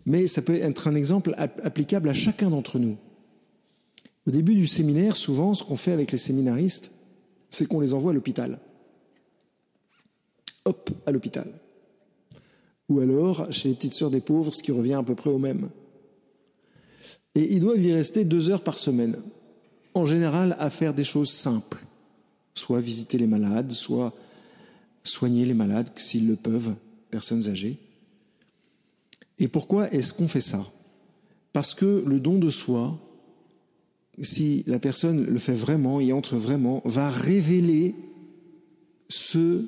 Mais 0.05 0.27
ça 0.27 0.41
peut 0.41 0.55
être 0.55 0.87
un 0.87 0.95
exemple 0.95 1.33
applicable 1.37 2.09
à 2.09 2.13
chacun 2.13 2.49
d'entre 2.49 2.79
nous. 2.79 2.97
Au 4.27 4.31
début 4.31 4.55
du 4.55 4.67
séminaire, 4.67 5.15
souvent, 5.15 5.53
ce 5.53 5.63
qu'on 5.63 5.75
fait 5.75 5.91
avec 5.91 6.11
les 6.11 6.17
séminaristes, 6.17 6.91
c'est 7.49 7.67
qu'on 7.67 7.79
les 7.79 7.93
envoie 7.93 8.11
à 8.11 8.13
l'hôpital. 8.13 8.59
Hop, 10.65 10.89
à 11.05 11.11
l'hôpital. 11.11 11.47
Ou 12.89 12.99
alors 12.99 13.51
chez 13.51 13.69
les 13.69 13.75
petites 13.75 13.93
sœurs 13.93 14.11
des 14.11 14.21
pauvres, 14.21 14.53
ce 14.53 14.63
qui 14.63 14.71
revient 14.71 14.93
à 14.93 15.03
peu 15.03 15.15
près 15.15 15.29
au 15.29 15.37
même. 15.37 15.69
Et 17.35 17.53
ils 17.53 17.59
doivent 17.59 17.83
y 17.83 17.93
rester 17.93 18.23
deux 18.23 18.49
heures 18.49 18.63
par 18.63 18.77
semaine. 18.77 19.17
En 19.93 20.05
général, 20.05 20.55
à 20.59 20.69
faire 20.69 20.93
des 20.93 21.03
choses 21.03 21.31
simples. 21.31 21.83
Soit 22.53 22.79
visiter 22.79 23.17
les 23.17 23.27
malades, 23.27 23.71
soit 23.71 24.13
soigner 25.03 25.45
les 25.45 25.53
malades 25.53 25.89
s'ils 25.95 26.27
le 26.27 26.35
peuvent, 26.35 26.75
personnes 27.09 27.47
âgées. 27.49 27.77
Et 29.39 29.47
pourquoi 29.47 29.91
est-ce 29.91 30.13
qu'on 30.13 30.27
fait 30.27 30.41
ça? 30.41 30.65
Parce 31.51 31.73
que 31.73 32.03
le 32.05 32.19
don 32.19 32.39
de 32.39 32.49
soi, 32.49 32.99
si 34.21 34.63
la 34.67 34.79
personne 34.79 35.25
le 35.25 35.37
fait 35.37 35.53
vraiment 35.53 35.99
et 35.99 36.13
entre 36.13 36.35
vraiment, 36.35 36.81
va 36.85 37.09
révéler 37.09 37.95
ce 39.09 39.65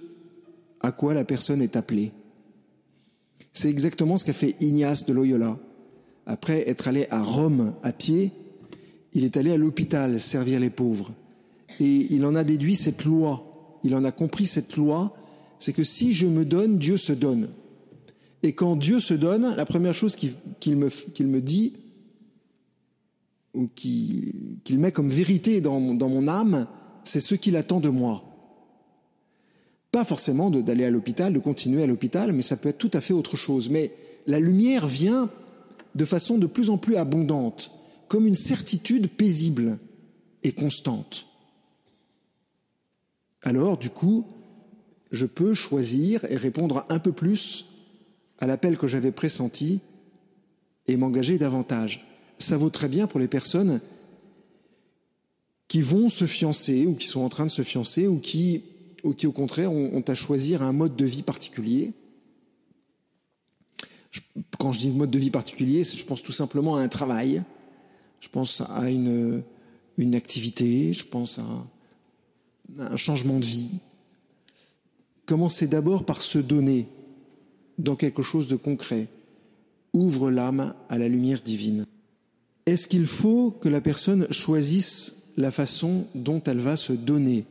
à 0.82 0.92
quoi 0.92 1.14
la 1.14 1.24
personne 1.24 1.62
est 1.62 1.76
appelée. 1.76 2.12
C'est 3.54 3.70
exactement 3.70 4.18
ce 4.18 4.26
qu'a 4.26 4.34
fait 4.34 4.56
Ignace 4.60 5.06
de 5.06 5.14
Loyola. 5.14 5.58
Après 6.26 6.68
être 6.70 6.88
allé 6.88 7.08
à 7.10 7.24
Rome 7.24 7.74
à 7.84 7.92
pied, 7.92 8.32
il 9.14 9.24
est 9.24 9.38
allé 9.38 9.52
à 9.52 9.58
l'hôpital 9.58 10.20
servir 10.20 10.60
les 10.60 10.70
pauvres. 10.70 11.12
Et 11.80 12.08
il 12.14 12.26
en 12.26 12.36
a 12.36 12.44
déduit 12.44 12.76
cette 12.76 13.06
loi. 13.06 13.80
Il 13.84 13.96
en 13.96 14.04
a 14.04 14.12
compris 14.12 14.46
cette 14.46 14.76
loi, 14.78 15.16
c'est 15.60 15.74
que 15.74 15.84
si 15.84 16.12
je 16.12 16.26
me 16.26 16.44
donne, 16.44 16.78
Dieu 16.78 16.98
se 16.98 17.14
donne. 17.14 17.50
Et 18.44 18.54
quand 18.54 18.76
Dieu 18.76 19.00
se 19.00 19.14
donne, 19.14 19.56
la 19.56 19.66
première 19.66 19.94
chose 19.94 20.16
qu'il 20.16 20.76
me, 20.76 20.90
me 21.22 21.42
dit, 21.42 21.74
ou 23.54 23.68
qu'il 23.68 24.80
met 24.80 24.92
comme 24.92 25.10
vérité 25.10 25.62
dans, 25.62 25.80
mon 25.80 26.28
âme, 26.28 26.68
c'est 27.04 27.20
ce 27.20 27.36
qu'il 27.36 27.56
attend 27.56 27.80
de 27.80 27.90
moi. 27.90 28.24
Pas 29.92 30.04
forcément 30.04 30.50
d'aller 30.50 30.84
à 30.84 30.90
l'hôpital, 30.90 31.34
de 31.34 31.40
continuer 31.40 31.82
à 31.84 31.88
l'hôpital, 31.88 32.34
mais 32.34 32.42
ça 32.42 32.58
peut 32.58 32.70
être 32.70 32.78
tout 32.78 32.92
à 32.94 33.02
fait 33.02 33.14
autre 33.14 33.38
chose. 33.38 33.70
Mais 33.70 33.94
la 34.28 34.40
lumière 34.40 34.88
vient 34.88 35.30
de 35.96 36.06
façon 36.06 36.38
de 36.38 36.48
plus 36.48 36.70
en 36.70 36.78
plus 36.78 36.98
abondante, 36.98 37.72
comme 38.10 38.28
une 38.28 38.36
certitude 38.36 39.08
paisible 39.08 39.78
et 40.44 40.52
constante. 40.52 41.28
Alors, 43.42 43.78
du 43.78 43.90
coup, 43.90 44.26
je 45.12 45.26
peux 45.26 45.54
choisir 45.54 46.26
et 46.30 46.36
répondre 46.36 46.86
un 46.90 47.00
peu 47.00 47.14
plus 47.14 47.66
à 48.40 48.48
l'appel 48.48 48.78
que 48.78 48.88
j'avais 48.88 49.12
pressenti 49.12 49.80
et 50.88 50.98
m'engager 50.98 51.38
davantage 51.38 52.06
ça 52.38 52.58
vaut 52.58 52.70
très 52.70 52.88
bien 52.88 53.08
pour 53.08 53.20
les 53.20 53.28
personnes 53.28 53.82
qui 55.68 55.82
vont 55.82 56.10
se 56.10 56.26
fiancer 56.26 56.86
ou 56.86 56.96
qui 56.96 57.08
sont 57.08 57.22
en 57.22 57.30
train 57.30 57.46
de 57.46 57.52
se 57.52 57.62
fiancer 57.62 58.08
ou 58.08 58.20
qui, 58.20 58.64
au 59.04 59.32
contraire, 59.32 59.72
ont, 59.72 60.04
à 60.08 60.14
choisir 60.14 60.62
un 60.62 60.74
mode 60.74 60.96
de 60.96 61.06
vie 61.06 61.24
particulier. 61.24 61.94
Quand 64.60 64.72
je 64.72 64.80
dis 64.80 64.90
mode 64.90 65.12
de 65.12 65.20
vie 65.20 65.32
particulier, 65.32 65.84
je 65.84 66.06
pense 66.06 66.24
tout 66.24 66.32
simplement 66.32 66.76
à 66.76 66.82
un 66.82 66.88
travail, 66.88 67.44
je 68.20 68.30
pense 68.30 68.62
à 68.62 68.90
une, 68.90 69.44
une 69.98 70.16
activité, 70.16 70.94
je 70.94 71.06
pense 71.06 71.40
à 71.40 71.46
un 72.80 72.98
changement 72.98 73.40
de 73.40 73.46
vie. 73.46 73.80
Commencez 75.26 75.68
d'abord 75.68 76.06
par 76.06 76.22
se 76.22 76.38
donner 76.38 76.88
dans 77.78 77.96
quelque 77.96 78.22
chose 78.22 78.48
de 78.48 78.56
concret. 78.56 79.08
Ouvre 79.94 80.32
l'âme 80.32 80.74
à 80.90 80.98
la 80.98 81.08
lumière 81.08 81.42
divine. 81.42 81.86
Est-ce 82.66 82.88
qu'il 82.88 83.06
faut 83.06 83.52
que 83.52 83.70
la 83.70 83.82
personne 83.82 84.28
choisisse 84.32 85.24
la 85.38 85.52
façon 85.52 86.08
dont 86.16 86.42
elle 86.46 86.60
va 86.60 86.76
se 86.76 86.94
donner? 86.94 87.46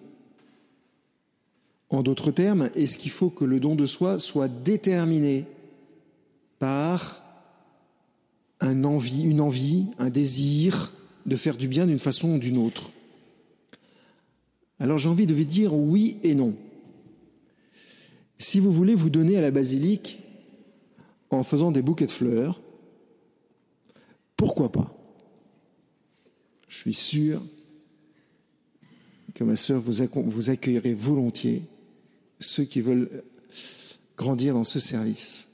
En 1.90 2.02
d'autres 2.02 2.32
termes, 2.32 2.70
est-ce 2.74 2.98
qu'il 2.98 3.12
faut 3.12 3.30
que 3.30 3.44
le 3.44 3.60
don 3.60 3.76
de 3.76 3.86
soi 3.86 4.18
soit 4.18 4.48
déterminé 4.48 5.44
par 6.58 7.22
une 8.60 8.84
envie, 8.86 9.86
un 9.98 10.10
désir 10.10 10.92
de 11.26 11.36
faire 11.36 11.56
du 11.56 11.68
bien 11.68 11.86
d'une 11.86 11.98
façon 11.98 12.34
ou 12.34 12.38
d'une 12.38 12.58
autre? 12.58 12.90
Alors 14.80 14.98
j'ai 14.98 15.08
envie 15.08 15.26
de 15.26 15.34
vous 15.34 15.44
dire 15.44 15.74
oui 15.74 16.18
et 16.22 16.34
non. 16.34 16.54
Si 18.44 18.60
vous 18.60 18.70
voulez 18.70 18.94
vous 18.94 19.08
donner 19.08 19.38
à 19.38 19.40
la 19.40 19.50
basilique 19.50 20.20
en 21.30 21.42
faisant 21.42 21.72
des 21.72 21.80
bouquets 21.80 22.04
de 22.04 22.10
fleurs, 22.10 22.60
pourquoi 24.36 24.70
pas? 24.70 24.94
Je 26.68 26.76
suis 26.76 26.92
sûr 26.92 27.42
que 29.32 29.44
ma 29.44 29.56
sœur 29.56 29.80
vous, 29.80 30.02
vous 30.26 30.50
accueillerez 30.50 30.92
volontiers, 30.92 31.62
ceux 32.38 32.64
qui 32.64 32.82
veulent 32.82 33.24
grandir 34.18 34.52
dans 34.52 34.62
ce 34.62 34.78
service. 34.78 35.48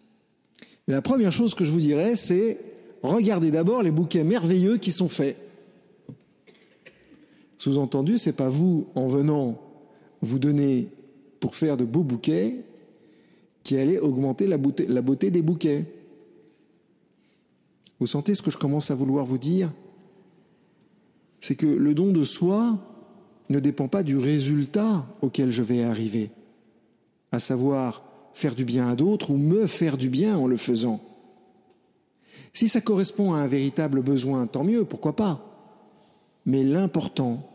Mais 0.89 0.95
la 0.95 1.01
première 1.01 1.31
chose 1.31 1.55
que 1.55 1.65
je 1.65 1.71
vous 1.71 1.79
dirais, 1.79 2.17
c'est 2.17 2.59
regardez 3.03 3.53
d'abord 3.53 3.85
les 3.85 3.93
bouquets 3.93 4.25
merveilleux 4.25 4.79
qui 4.79 4.91
sont 4.91 5.09
faits. 5.09 5.37
Sous-entendu, 7.57 8.19
c'est 8.19 8.33
pas 8.33 8.49
vous, 8.49 8.89
en 8.97 9.07
venant 9.07 9.55
vous 10.23 10.41
donner 10.41 10.89
pour 11.39 11.55
faire 11.55 11.77
de 11.77 11.85
beaux 11.85 12.03
bouquets, 12.03 12.65
qui 13.71 13.79
allez 13.79 14.01
augmenter 14.01 14.49
la 14.49 14.59
beauté, 14.59 14.85
la 14.89 15.01
beauté 15.01 15.31
des 15.31 15.43
bouquets. 15.43 15.85
Vous 18.01 18.09
sentez 18.09 18.35
ce 18.35 18.43
que 18.43 18.51
je 18.51 18.59
commence 18.59 18.91
à 18.91 18.97
vouloir 18.97 19.25
vous 19.25 19.39
dire? 19.39 19.71
C'est 21.39 21.55
que 21.55 21.67
le 21.67 21.95
don 21.95 22.11
de 22.11 22.25
soi 22.25 22.81
ne 23.49 23.61
dépend 23.61 23.87
pas 23.87 24.03
du 24.03 24.17
résultat 24.17 25.07
auquel 25.23 25.53
je 25.53 25.63
vais 25.63 25.85
arriver, 25.85 26.33
à 27.31 27.39
savoir 27.39 28.03
faire 28.35 28.57
du 28.57 28.65
bien 28.65 28.89
à 28.89 28.97
d'autres 28.97 29.31
ou 29.31 29.37
me 29.37 29.69
faire 29.69 29.97
du 29.97 30.09
bien 30.09 30.37
en 30.37 30.49
le 30.49 30.57
faisant. 30.57 31.01
Si 32.53 32.67
ça 32.67 32.81
correspond 32.81 33.35
à 33.35 33.39
un 33.39 33.47
véritable 33.47 34.03
besoin, 34.03 34.49
tant 34.49 34.65
mieux, 34.65 34.85
pourquoi 34.85 35.15
pas. 35.15 35.47
Mais 36.45 36.65
l'important, 36.65 37.49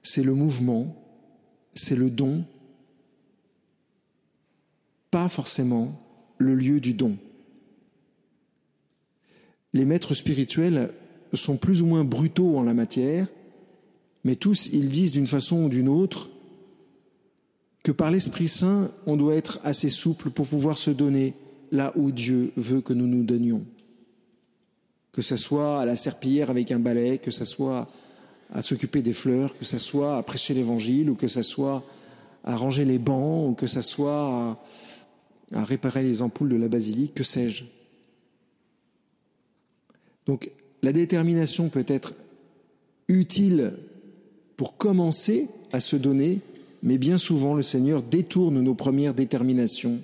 c'est 0.00 0.22
le 0.22 0.32
mouvement, 0.32 0.96
c'est 1.70 1.96
le 1.96 2.08
don, 2.08 2.46
pas 5.12 5.28
forcément 5.28 5.96
le 6.38 6.56
lieu 6.56 6.80
du 6.80 6.94
don. 6.94 7.16
Les 9.72 9.84
maîtres 9.84 10.14
spirituels 10.14 10.90
sont 11.34 11.56
plus 11.56 11.82
ou 11.82 11.86
moins 11.86 12.02
brutaux 12.02 12.56
en 12.56 12.62
la 12.62 12.74
matière, 12.74 13.28
mais 14.24 14.34
tous 14.34 14.68
ils 14.72 14.88
disent 14.88 15.12
d'une 15.12 15.28
façon 15.28 15.64
ou 15.64 15.68
d'une 15.68 15.88
autre 15.88 16.30
que 17.82 17.92
par 17.92 18.10
l'Esprit 18.10 18.48
Saint, 18.48 18.90
on 19.06 19.16
doit 19.16 19.34
être 19.34 19.60
assez 19.64 19.88
souple 19.88 20.30
pour 20.30 20.46
pouvoir 20.46 20.76
se 20.76 20.90
donner 20.90 21.34
là 21.72 21.92
où 21.94 22.10
Dieu 22.10 22.52
veut 22.56 22.80
que 22.80 22.92
nous 22.92 23.06
nous 23.06 23.24
donnions. 23.24 23.64
Que 25.12 25.20
ce 25.20 25.36
soit 25.36 25.80
à 25.80 25.84
la 25.84 25.96
serpillière 25.96 26.48
avec 26.48 26.70
un 26.70 26.78
balai, 26.78 27.18
que 27.18 27.30
ce 27.30 27.44
soit 27.44 27.88
à 28.54 28.62
s'occuper 28.62 29.02
des 29.02 29.12
fleurs, 29.12 29.56
que 29.58 29.64
ce 29.64 29.78
soit 29.78 30.16
à 30.16 30.22
prêcher 30.22 30.54
l'Évangile, 30.54 31.10
ou 31.10 31.16
que 31.16 31.28
ce 31.28 31.42
soit 31.42 31.82
à 32.44 32.56
ranger 32.56 32.84
les 32.84 32.98
bancs, 32.98 33.50
ou 33.50 33.54
que 33.54 33.66
ce 33.66 33.80
soit 33.80 34.12
à, 34.12 34.58
à 35.52 35.64
réparer 35.64 36.02
les 36.02 36.22
ampoules 36.22 36.48
de 36.48 36.56
la 36.56 36.68
basilique, 36.68 37.14
que 37.14 37.24
sais-je. 37.24 37.64
Donc 40.26 40.50
la 40.82 40.92
détermination 40.92 41.68
peut 41.68 41.84
être 41.86 42.14
utile 43.08 43.72
pour 44.56 44.76
commencer 44.76 45.48
à 45.72 45.80
se 45.80 45.96
donner, 45.96 46.40
mais 46.82 46.98
bien 46.98 47.18
souvent 47.18 47.54
le 47.54 47.62
Seigneur 47.62 48.02
détourne 48.02 48.60
nos 48.60 48.74
premières 48.74 49.14
déterminations 49.14 50.00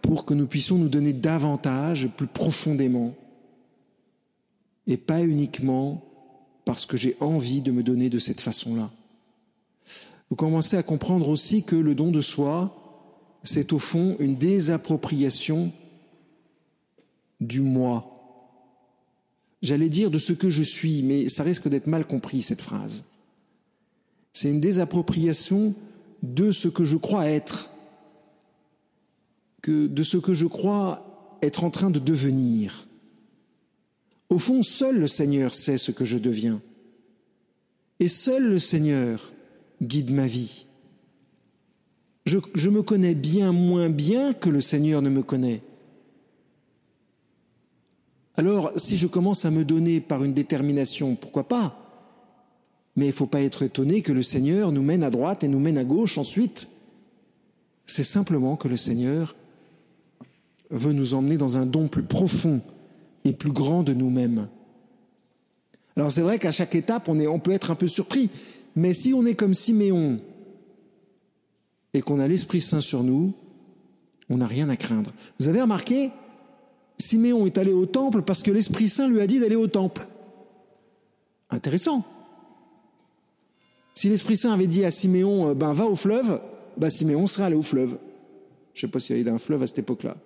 pour 0.00 0.24
que 0.24 0.34
nous 0.34 0.46
puissions 0.46 0.78
nous 0.78 0.88
donner 0.88 1.12
davantage, 1.12 2.08
plus 2.16 2.26
profondément, 2.26 3.14
et 4.86 4.96
pas 4.96 5.22
uniquement 5.22 6.04
parce 6.64 6.86
que 6.86 6.96
j'ai 6.96 7.16
envie 7.20 7.60
de 7.60 7.70
me 7.70 7.82
donner 7.82 8.10
de 8.10 8.18
cette 8.18 8.40
façon-là. 8.40 8.90
Vous 10.32 10.36
commencez 10.36 10.78
à 10.78 10.82
comprendre 10.82 11.28
aussi 11.28 11.62
que 11.62 11.76
le 11.76 11.94
don 11.94 12.10
de 12.10 12.22
soi, 12.22 12.74
c'est 13.42 13.74
au 13.74 13.78
fond 13.78 14.16
une 14.18 14.36
désappropriation 14.36 15.70
du 17.38 17.60
moi. 17.60 18.48
J'allais 19.60 19.90
dire 19.90 20.10
de 20.10 20.16
ce 20.16 20.32
que 20.32 20.48
je 20.48 20.62
suis, 20.62 21.02
mais 21.02 21.28
ça 21.28 21.42
risque 21.42 21.68
d'être 21.68 21.86
mal 21.86 22.06
compris, 22.06 22.40
cette 22.40 22.62
phrase. 22.62 23.04
C'est 24.32 24.48
une 24.48 24.62
désappropriation 24.62 25.74
de 26.22 26.50
ce 26.50 26.68
que 26.68 26.86
je 26.86 26.96
crois 26.96 27.28
être, 27.28 27.70
de 29.68 30.02
ce 30.02 30.16
que 30.16 30.32
je 30.32 30.46
crois 30.46 31.36
être 31.42 31.62
en 31.62 31.68
train 31.68 31.90
de 31.90 31.98
devenir. 31.98 32.88
Au 34.30 34.38
fond, 34.38 34.62
seul 34.62 34.98
le 34.98 35.08
Seigneur 35.08 35.52
sait 35.52 35.76
ce 35.76 35.92
que 35.92 36.06
je 36.06 36.16
deviens. 36.16 36.62
Et 38.00 38.08
seul 38.08 38.48
le 38.48 38.58
Seigneur 38.58 39.30
guide 39.82 40.10
ma 40.10 40.26
vie. 40.26 40.66
Je, 42.24 42.68
me 42.68 42.82
connais 42.82 43.14
bien 43.14 43.52
moins 43.52 43.90
bien 43.90 44.32
que 44.32 44.48
le 44.48 44.60
Seigneur 44.60 45.02
ne 45.02 45.10
me 45.10 45.22
connaît. 45.22 45.60
Alors, 48.36 48.72
si 48.76 48.96
je 48.96 49.06
commence 49.06 49.44
à 49.44 49.50
me 49.50 49.64
donner 49.64 50.00
par 50.00 50.22
une 50.22 50.32
détermination, 50.32 51.16
pourquoi 51.16 51.48
pas? 51.48 51.78
Mais 52.96 53.06
il 53.06 53.08
ne 53.08 53.14
faut 53.14 53.26
pas 53.26 53.42
être 53.42 53.62
étonné 53.62 54.02
que 54.02 54.12
le 54.12 54.22
Seigneur 54.22 54.70
nous 54.70 54.82
mène 54.82 55.02
à 55.02 55.10
droite 55.10 55.42
et 55.42 55.48
nous 55.48 55.58
mène 55.58 55.78
à 55.78 55.84
gauche 55.84 56.16
ensuite. 56.16 56.68
C'est 57.86 58.04
simplement 58.04 58.56
que 58.56 58.68
le 58.68 58.76
Seigneur 58.76 59.34
veut 60.70 60.92
nous 60.92 61.14
emmener 61.14 61.36
dans 61.36 61.58
un 61.58 61.66
don 61.66 61.88
plus 61.88 62.04
profond 62.04 62.62
et 63.24 63.32
plus 63.32 63.52
grand 63.52 63.82
de 63.82 63.92
nous-mêmes. 63.92 64.48
Alors 65.96 66.10
c'est 66.10 66.22
vrai 66.22 66.38
qu'à 66.38 66.50
chaque 66.50 66.74
étape, 66.74 67.08
on, 67.08 67.18
est, 67.18 67.26
on 67.26 67.38
peut 67.38 67.50
être 67.50 67.70
un 67.70 67.74
peu 67.74 67.86
surpris, 67.86 68.30
mais 68.74 68.92
si 68.94 69.12
on 69.14 69.26
est 69.26 69.34
comme 69.34 69.54
Siméon 69.54 70.18
et 71.94 72.00
qu'on 72.00 72.20
a 72.20 72.28
l'Esprit 72.28 72.60
Saint 72.60 72.80
sur 72.80 73.02
nous, 73.02 73.32
on 74.30 74.38
n'a 74.38 74.46
rien 74.46 74.68
à 74.68 74.76
craindre. 74.76 75.12
Vous 75.38 75.48
avez 75.48 75.60
remarqué, 75.60 76.10
Siméon 76.98 77.46
est 77.46 77.58
allé 77.58 77.72
au 77.72 77.86
temple 77.86 78.22
parce 78.22 78.42
que 78.42 78.50
l'Esprit 78.50 78.88
Saint 78.88 79.08
lui 79.08 79.20
a 79.20 79.26
dit 79.26 79.40
d'aller 79.40 79.56
au 79.56 79.66
temple. 79.66 80.06
Intéressant. 81.50 82.04
Si 83.94 84.08
l'Esprit 84.08 84.36
Saint 84.36 84.52
avait 84.52 84.66
dit 84.66 84.84
à 84.84 84.90
Siméon, 84.90 85.50
euh, 85.50 85.54
ben 85.54 85.72
va 85.72 85.86
au 85.86 85.94
fleuve, 85.94 86.40
ben 86.78 86.88
Siméon 86.88 87.26
serait 87.26 87.44
allé 87.44 87.56
au 87.56 87.62
fleuve. 87.62 87.98
Je 88.72 88.78
ne 88.78 88.80
sais 88.80 88.90
pas 88.90 88.98
s'il 88.98 89.18
y 89.18 89.20
avait 89.20 89.30
un 89.30 89.38
fleuve 89.38 89.62
à 89.62 89.66
cette 89.66 89.80
époque-là. 89.80 90.16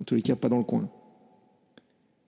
En 0.00 0.04
tous 0.04 0.14
les 0.14 0.22
cas, 0.22 0.36
pas 0.36 0.48
dans 0.48 0.58
le 0.58 0.64
coin. 0.64 0.88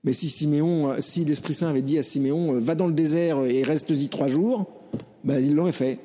Mais 0.04 0.12
si 0.12 0.28
Siméon, 0.28 0.90
euh, 0.90 0.96
si 1.00 1.24
l'Esprit 1.24 1.54
Saint 1.54 1.68
avait 1.68 1.82
dit 1.82 1.98
à 1.98 2.02
Siméon, 2.02 2.54
euh, 2.54 2.58
va 2.58 2.74
dans 2.74 2.86
le 2.86 2.92
désert 2.92 3.42
et 3.44 3.62
reste-y 3.62 4.08
trois 4.10 4.28
jours, 4.28 4.66
ben, 5.24 5.42
il 5.42 5.54
l'aurait 5.54 5.72
fait. 5.72 5.98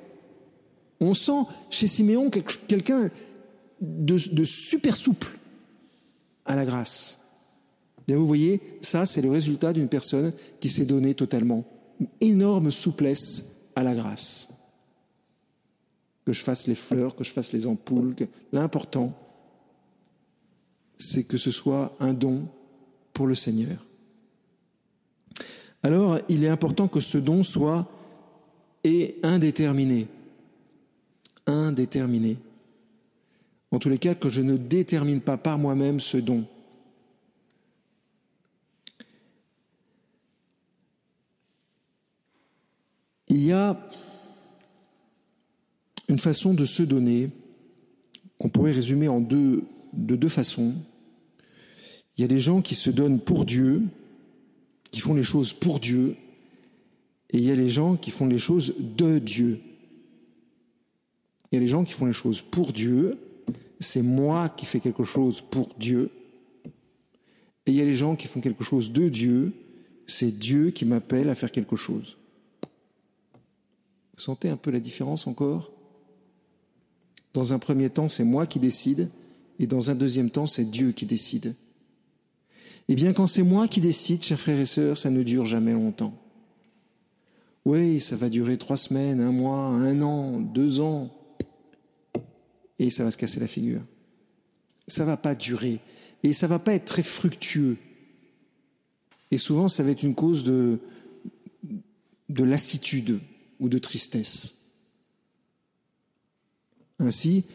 On 1.00 1.14
sent 1.14 1.44
chez 1.70 1.88
Siméon 1.88 2.30
quelqu'un 2.30 3.10
de, 3.82 4.18
de 4.32 4.44
super 4.44 4.96
souple 4.96 5.38
à 6.46 6.56
la 6.56 6.66
grâce 6.66 7.22
vous 8.16 8.28
voyez, 8.28 8.62
ça, 8.82 9.06
c'est 9.06 9.22
le 9.22 9.32
résultat 9.32 9.74
d'une 9.74 9.88
personne 9.88 10.34
qui 10.60 10.70
s'est 10.70 10.86
donnée 10.86 11.14
totalement. 11.14 11.64
Une 12.00 12.08
énorme 12.20 12.72
souplesse 12.72 13.46
à 13.76 13.84
la 13.84 13.94
grâce. 13.94 14.50
Que 16.26 16.34
je 16.34 16.42
fasse 16.42 16.68
les 16.68 16.76
fleurs, 16.76 17.16
que 17.16 17.24
je 17.24 17.32
fasse 17.32 17.54
les 17.54 17.68
ampoules, 17.68 18.16
l'important, 18.52 19.14
c'est 20.98 21.24
que 21.24 21.38
ce 21.38 21.52
soit 21.52 21.96
un 22.00 22.14
don 22.14 22.44
pour 23.14 23.28
le 23.28 23.36
Seigneur. 23.36 23.86
Alors, 25.84 26.20
il 26.30 26.44
est 26.44 26.50
important 26.50 26.88
que 26.88 27.00
ce 27.00 27.18
don 27.18 27.42
soit 27.42 27.90
et 28.84 29.18
indéterminé. 29.24 30.08
Indéterminé. 31.46 32.38
En 33.72 33.80
tous 33.80 33.90
les 33.90 33.98
cas, 33.98 34.16
que 34.16 34.30
je 34.30 34.42
ne 34.42 34.58
détermine 34.58 35.22
pas 35.22 35.38
par 35.38 35.58
moi-même 35.58 36.00
ce 36.00 36.18
don. 36.18 36.46
Il 43.30 43.46
y 43.46 43.54
a 43.54 43.80
une 46.10 46.20
façon 46.20 46.54
de 46.54 46.66
se 46.66 46.84
donner 46.84 47.30
qu'on 48.38 48.50
pourrait 48.50 48.74
résumer 48.74 49.08
en 49.08 49.22
deux, 49.22 49.64
de 49.94 50.18
deux 50.18 50.30
façons. 50.30 50.76
Il 52.18 52.22
y 52.22 52.26
a 52.26 52.28
des 52.28 52.40
gens 52.40 52.62
qui 52.62 52.76
se 52.76 52.90
donnent 52.90 53.22
pour 53.22 53.46
Dieu, 53.46 53.84
qui 54.92 55.00
font 55.00 55.14
les 55.14 55.24
choses 55.24 55.54
pour 55.54 55.80
Dieu, 55.80 56.18
et 57.34 57.38
il 57.38 57.44
y 57.44 57.52
a 57.52 57.56
les 57.56 57.70
gens 57.70 57.96
qui 57.96 58.12
font 58.12 58.28
les 58.28 58.38
choses 58.38 58.74
de 58.80 59.20
Dieu. 59.20 59.60
Il 61.52 61.56
y 61.56 61.58
a 61.58 61.60
les 61.60 61.68
gens 61.68 61.84
qui 61.84 61.94
font 61.94 62.06
les 62.06 62.14
choses 62.14 62.42
pour 62.42 62.72
Dieu, 62.72 63.18
c'est 63.80 64.02
moi 64.02 64.50
qui 64.50 64.66
fais 64.66 64.80
quelque 64.80 65.04
chose 65.04 65.42
pour 65.42 65.70
Dieu, 65.80 66.10
et 67.66 67.72
il 67.72 67.76
y 67.76 67.82
a 67.82 67.86
les 67.86 67.94
gens 67.94 68.16
qui 68.16 68.28
font 68.28 68.42
quelque 68.42 68.64
chose 68.64 68.92
de 68.92 69.10
Dieu, 69.10 69.54
c'est 70.08 70.32
Dieu 70.32 70.72
qui 70.72 70.86
m'appelle 70.86 71.30
à 71.30 71.36
faire 71.36 71.52
quelque 71.52 71.76
chose. 71.76 72.18
Vous 74.16 74.22
sentez 74.22 74.50
un 74.50 74.58
peu 74.58 74.72
la 74.72 74.80
différence 74.80 75.28
encore? 75.28 75.72
Dans 77.34 77.54
un 77.54 77.60
premier 77.60 77.90
temps, 77.90 78.10
c'est 78.10 78.24
moi 78.24 78.46
qui 78.46 78.60
décide, 78.60 79.10
et 79.58 79.68
dans 79.68 79.90
un 79.90 79.96
deuxième 79.96 80.30
temps, 80.30 80.48
c'est 80.48 80.70
Dieu 80.70 80.92
qui 80.92 81.06
décide. 81.06 81.56
Eh 82.88 82.96
bien, 82.96 83.14
quand 83.14 83.28
c'est 83.28 83.44
moi 83.44 83.68
qui 83.68 83.80
décide, 83.80 84.24
chers 84.24 84.40
frères 84.40 84.60
et 84.60 84.66
sœurs, 84.66 84.98
ça 84.98 85.10
ne 85.10 85.24
dure 85.24 85.46
jamais 85.46 85.74
longtemps. 85.74 86.21
Oui, 87.66 88.00
ça 88.00 88.16
va 88.16 88.30
durer 88.30 88.58
trois 88.58 88.78
semaines, 88.78 89.22
un 89.22 89.32
mois, 89.32 89.66
un 89.66 90.02
an, 90.02 90.40
deux 90.40 90.80
ans, 90.80 91.12
et 92.80 92.90
ça 92.90 93.04
va 93.04 93.12
se 93.12 93.18
casser 93.18 93.40
la 93.40 93.48
figure. 93.48 93.82
Ça 94.88 95.06
va 95.06 95.18
pas 95.18 95.36
durer, 95.36 95.80
et 96.24 96.34
ça 96.34 96.48
va 96.48 96.60
pas 96.60 96.74
être 96.74 96.86
très 96.86 97.04
fructueux. 97.04 97.78
Et 99.30 99.38
souvent, 99.38 99.68
ça 99.68 99.84
va 99.84 99.92
être 99.92 100.04
une 100.04 100.16
cause 100.16 100.44
de, 100.44 100.80
de 102.30 102.44
lassitude 102.44 103.20
ou 103.60 103.70
de 103.70 103.78
tristesse. 103.78 104.58
Ainsi, 107.00 107.46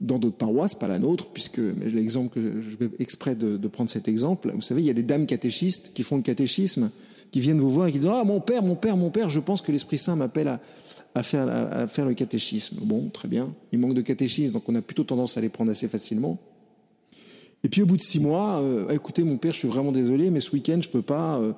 dans 0.00 0.18
d'autres 0.18 0.36
paroisses, 0.36 0.74
pas 0.74 0.88
la 0.88 0.98
nôtre, 0.98 1.28
puisque 1.32 1.58
l'exemple 1.58 2.34
que 2.34 2.60
je 2.60 2.76
vais 2.76 2.90
exprès 2.98 3.34
de, 3.34 3.68
prendre 3.68 3.90
cet 3.90 4.08
exemple, 4.08 4.50
vous 4.54 4.62
savez, 4.62 4.82
il 4.82 4.86
y 4.86 4.90
a 4.90 4.94
des 4.94 5.02
dames 5.02 5.26
catéchistes 5.26 5.92
qui 5.94 6.02
font 6.02 6.16
le 6.16 6.22
catéchisme, 6.22 6.90
qui 7.30 7.40
viennent 7.40 7.60
vous 7.60 7.70
voir 7.70 7.88
et 7.88 7.92
qui 7.92 7.98
disent 7.98 8.10
Ah, 8.12 8.24
mon 8.24 8.40
père, 8.40 8.62
mon 8.62 8.74
père, 8.74 8.96
mon 8.96 9.10
père, 9.10 9.28
je 9.28 9.40
pense 9.40 9.62
que 9.62 9.72
l'Esprit 9.72 9.98
Saint 9.98 10.16
m'appelle 10.16 10.48
à, 10.48 10.60
à, 11.14 11.22
faire, 11.22 11.48
à, 11.48 11.86
faire 11.86 12.06
le 12.06 12.14
catéchisme. 12.14 12.78
Bon, 12.82 13.08
très 13.12 13.28
bien. 13.28 13.52
Il 13.72 13.78
manque 13.78 13.94
de 13.94 14.00
catéchisme, 14.00 14.54
donc 14.54 14.68
on 14.68 14.74
a 14.74 14.82
plutôt 14.82 15.04
tendance 15.04 15.36
à 15.36 15.40
les 15.40 15.48
prendre 15.48 15.70
assez 15.70 15.88
facilement. 15.88 16.38
Et 17.64 17.68
puis 17.68 17.82
au 17.82 17.86
bout 17.86 17.96
de 17.96 18.02
six 18.02 18.20
mois, 18.20 18.60
euh, 18.60 18.88
écoutez, 18.90 19.24
mon 19.24 19.36
père, 19.36 19.52
je 19.52 19.58
suis 19.58 19.68
vraiment 19.68 19.92
désolé, 19.92 20.30
mais 20.30 20.40
ce 20.40 20.52
week-end, 20.52 20.78
je 20.80 20.88
peux 20.88 21.02
pas. 21.02 21.38
Euh, 21.38 21.52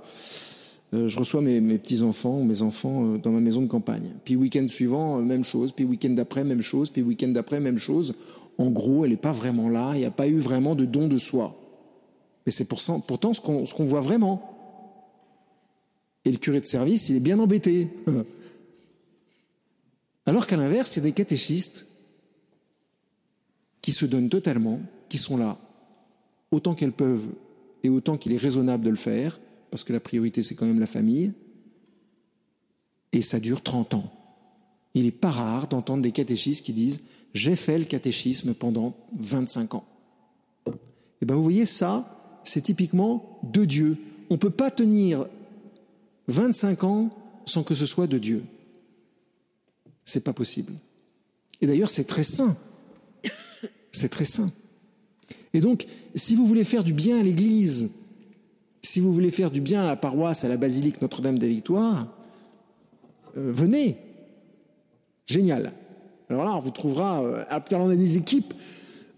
euh, 0.93 1.09
je 1.09 1.19
reçois 1.19 1.41
mes, 1.41 1.61
petits-enfants 1.79 2.41
ou 2.41 2.45
mes 2.45 2.63
enfants 2.63 3.17
dans 3.23 3.31
ma 3.31 3.41
maison 3.41 3.63
de 3.63 3.69
campagne. 3.69 4.11
Puis 4.25 4.35
week-end 4.35 4.67
suivant, 4.67 5.19
même 5.19 5.45
chose. 5.45 5.71
Puis 5.73 5.85
week-end 5.85 6.11
d'après, 6.11 6.43
même 6.43 6.63
chose. 6.63 6.91
Puis 6.91 7.03
week-end 7.03 7.29
d'après, 7.29 7.61
même 7.61 7.79
chose. 7.79 8.15
En 8.59 8.71
gros, 8.71 9.05
elle 9.05 9.13
n'est 9.13 9.17
pas 9.17 9.31
vraiment 9.31 9.69
là. 9.69 9.93
Il 9.95 10.01
n'y 10.01 10.05
a 10.05 10.11
pas 10.11 10.27
eu 10.27 10.39
vraiment 10.39 10.75
de 10.75 10.85
don 10.85 11.07
de 11.07 11.17
soi. 11.17 11.57
Mais 12.45 12.51
c'est 12.51 12.65
pourtant 12.65 13.33
ce 13.33 13.41
qu'on 13.41 13.85
voit 13.85 14.01
vraiment. 14.01 14.60
Et 16.25 16.33
le 16.33 16.39
curé 16.39 16.61
de 16.61 16.67
service, 16.67 17.09
il 17.09 17.17
est 17.17 17.21
bien 17.21 17.39
embêté. 17.39 17.89
Alors 20.27 20.47
qu'à 20.47 20.57
l'inverse, 20.57 20.99
a 20.99 21.01
des 21.01 21.13
catéchistes 21.13 21.87
qui 23.83 23.93
se 23.93 24.05
donnent 24.05 24.29
totalement, 24.29 24.81
qui 25.09 25.19
sont 25.19 25.37
là 25.37 25.59
autant 26.51 26.75
qu'elles 26.75 26.93
peuvent 26.93 27.29
et 27.83 27.89
autant 27.89 28.17
qu'il 28.17 28.33
est 28.33 28.37
raisonnable 28.37 28.85
de 28.85 28.91
le 28.91 28.97
faire, 28.97 29.41
parce 29.71 29.85
que 29.85 29.93
la 29.93 30.01
priorité 30.01 30.43
c'est 30.43 30.55
quand 30.55 30.67
même 30.67 30.81
la 30.81 30.87
famille, 30.87 31.33
et 33.13 33.23
ça 33.23 33.41
dure 33.41 33.63
30 33.63 33.95
ans. 33.95 34.05
Il 34.95 35.05
n'est 35.05 35.11
pas 35.11 35.31
rare 35.31 35.69
d'entendre 35.69 36.03
des 36.03 36.13
catéchistes 36.13 36.65
qui 36.65 36.73
disent 36.73 37.01
J'ai 37.33 37.57
fait 37.57 37.79
le 37.79 37.85
catéchisme 37.85 38.55
pendant 38.55 38.97
25 39.19 39.75
ans. 39.75 39.85
Eh 41.23 41.27
bien 41.27 41.37
vous 41.37 41.43
voyez, 41.43 41.67
ça, 41.67 42.41
c'est 42.45 42.63
typiquement 42.63 43.41
de 43.43 43.65
Dieu. 43.65 43.99
On 44.31 44.35
ne 44.35 44.39
peut 44.39 44.51
pas 44.51 44.71
tenir 44.71 45.27
25 46.31 46.85
ans 46.85 47.11
sans 47.45 47.62
que 47.62 47.75
ce 47.75 47.87
soit 47.87 48.07
de 48.07 48.19
Dieu. 48.19 48.43
C'est 50.05 50.25
pas 50.25 50.33
possible. 50.33 50.73
Et 51.61 51.66
d'ailleurs, 51.66 51.90
c'est 51.90 52.05
très 52.05 52.23
sain. 52.23 52.57
C'est 53.93 54.09
très 54.09 54.25
sain. 54.25 54.51
Et 55.53 55.61
donc, 55.61 55.87
si 56.14 56.35
vous 56.35 56.47
voulez 56.47 56.64
faire 56.64 56.85
du 56.85 56.93
bien 56.93 57.19
à 57.19 57.23
l'Église, 57.23 57.90
si 58.83 59.01
vous 59.01 59.12
voulez 59.12 59.31
faire 59.31 59.51
du 59.51 59.61
bien 59.61 59.83
à 59.83 59.87
la 59.87 59.97
paroisse, 59.97 60.45
à 60.45 60.49
la 60.49 60.57
basilique 60.57 61.03
Notre-Dame 61.03 61.38
des 61.38 61.49
Victoires, 61.49 62.09
euh, 63.37 63.53
venez. 63.53 63.97
Génial. 65.27 65.73
Alors 66.29 66.45
là, 66.45 66.55
on 66.57 66.61
vous 66.61 66.71
trouvera. 66.71 67.23
Euh, 67.23 67.45
on 67.73 67.90
a 67.90 67.97
des 67.97 68.16
équipes, 68.16 68.55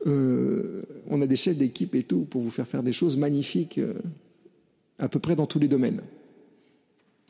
euh, 0.07 0.83
on 1.09 1.22
a 1.22 1.27
des 1.27 1.37
chefs 1.37 1.57
d'équipe 1.57 1.94
et 1.94 2.03
tout 2.03 2.25
pour 2.25 2.42
vous 2.42 2.51
faire 2.51 2.66
faire 2.66 2.83
des 2.83 2.92
choses 2.92 3.16
magnifiques 3.16 3.81
à 4.98 5.09
peu 5.09 5.18
près 5.18 5.37
dans 5.37 5.46
tous 5.46 5.59
les 5.59 5.68
domaines. 5.68 6.03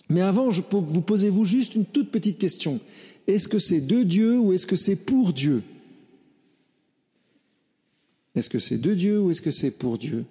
Mais 0.08 0.20
avant, 0.20 0.50
je, 0.50 0.62
vous 0.70 1.00
posez-vous 1.00 1.44
juste 1.44 1.74
une 1.74 1.84
toute 1.84 2.10
petite 2.10 2.38
question. 2.38 2.80
Est-ce 3.26 3.48
que 3.48 3.58
c'est 3.58 3.80
de 3.80 4.02
Dieu 4.02 4.38
ou 4.38 4.52
est-ce 4.52 4.66
que 4.66 4.76
c'est 4.76 4.96
pour 4.96 5.32
Dieu? 5.32 5.62
Est-ce 8.34 8.50
que 8.50 8.58
c'est 8.58 8.78
de 8.78 8.94
Dieu 8.94 9.20
ou 9.20 9.30
est-ce 9.30 9.42
que 9.42 9.50
c'est 9.50 9.70
pour 9.70 9.98
Dieu? 9.98 10.24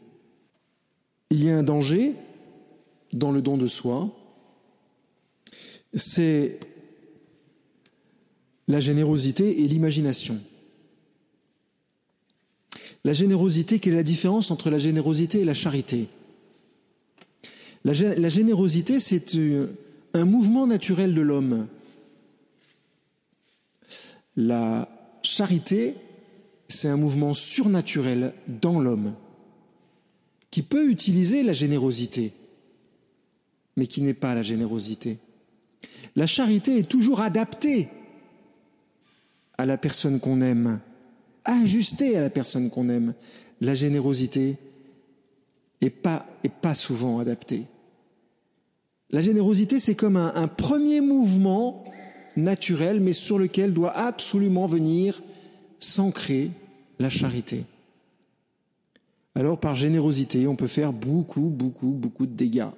Il 1.29 1.43
y 1.43 1.49
a 1.49 1.57
un 1.57 1.63
danger 1.63 2.13
dans 3.13 3.31
le 3.31 3.41
don 3.41 3.57
de 3.57 3.67
soi. 3.67 4.09
C'est 5.93 6.59
la 8.67 8.79
générosité 8.79 9.63
et 9.63 9.67
l'imagination. 9.67 10.39
La 13.03 13.13
générosité, 13.13 13.79
quelle 13.79 13.93
est 13.93 13.97
la 13.97 14.03
différence 14.03 14.51
entre 14.51 14.69
la 14.69 14.77
générosité 14.77 15.41
et 15.41 15.45
la 15.45 15.53
charité? 15.53 16.07
La, 17.83 18.29
générosité, 18.29 18.99
c'est 18.99 19.35
euh, 19.35 19.67
un 20.13 20.25
mouvement 20.25 20.67
naturel 20.67 21.15
de 21.15 21.21
l'homme. 21.21 21.67
La 24.35 24.87
charité, 25.23 25.95
c'est 26.67 26.87
un 26.87 26.97
mouvement 26.97 27.33
surnaturel 27.33 28.33
dans 28.47 28.79
l'homme 28.79 29.15
qui 30.51 30.61
peut 30.61 30.89
utiliser 30.89 31.43
la 31.43 31.53
générosité, 31.53 32.33
mais 33.77 33.87
qui 33.87 34.01
n'est 34.01 34.13
pas 34.13 34.35
la 34.35 34.43
générosité. 34.43 35.17
La 36.15 36.27
charité 36.27 36.77
est 36.77 36.89
toujours 36.89 37.21
adaptée 37.21 37.87
à 39.57 39.65
la 39.65 39.77
personne 39.77 40.19
qu'on 40.19 40.41
aime, 40.41 40.81
ajustée 41.45 42.17
à 42.17 42.21
la 42.21 42.29
personne 42.29 42.69
qu'on 42.69 42.89
aime. 42.89 43.13
La 43.61 43.75
générosité 43.75 44.57
n'est 45.81 45.89
pas, 45.89 46.25
pas 46.61 46.73
souvent 46.73 47.19
adaptée. 47.19 47.65
La 49.09 49.21
générosité, 49.21 49.77
c'est 49.77 49.95
comme 49.95 50.15
un, 50.15 50.47
premier 50.47 51.01
mouvement 51.01 51.83
naturel, 52.37 53.01
mais 53.01 53.13
sur 53.13 53.37
lequel 53.37 53.73
doit 53.73 53.91
absolument 53.91 54.67
venir 54.67 55.21
s'ancrer 55.79 56.51
la 56.97 57.09
charité. 57.09 57.65
Alors 59.35 59.59
par 59.59 59.75
générosité, 59.75 60.47
on 60.47 60.55
peut 60.55 60.67
faire 60.67 60.93
beaucoup, 60.93 61.49
beaucoup, 61.49 61.91
beaucoup 61.91 62.25
de 62.25 62.33
dégâts 62.33 62.69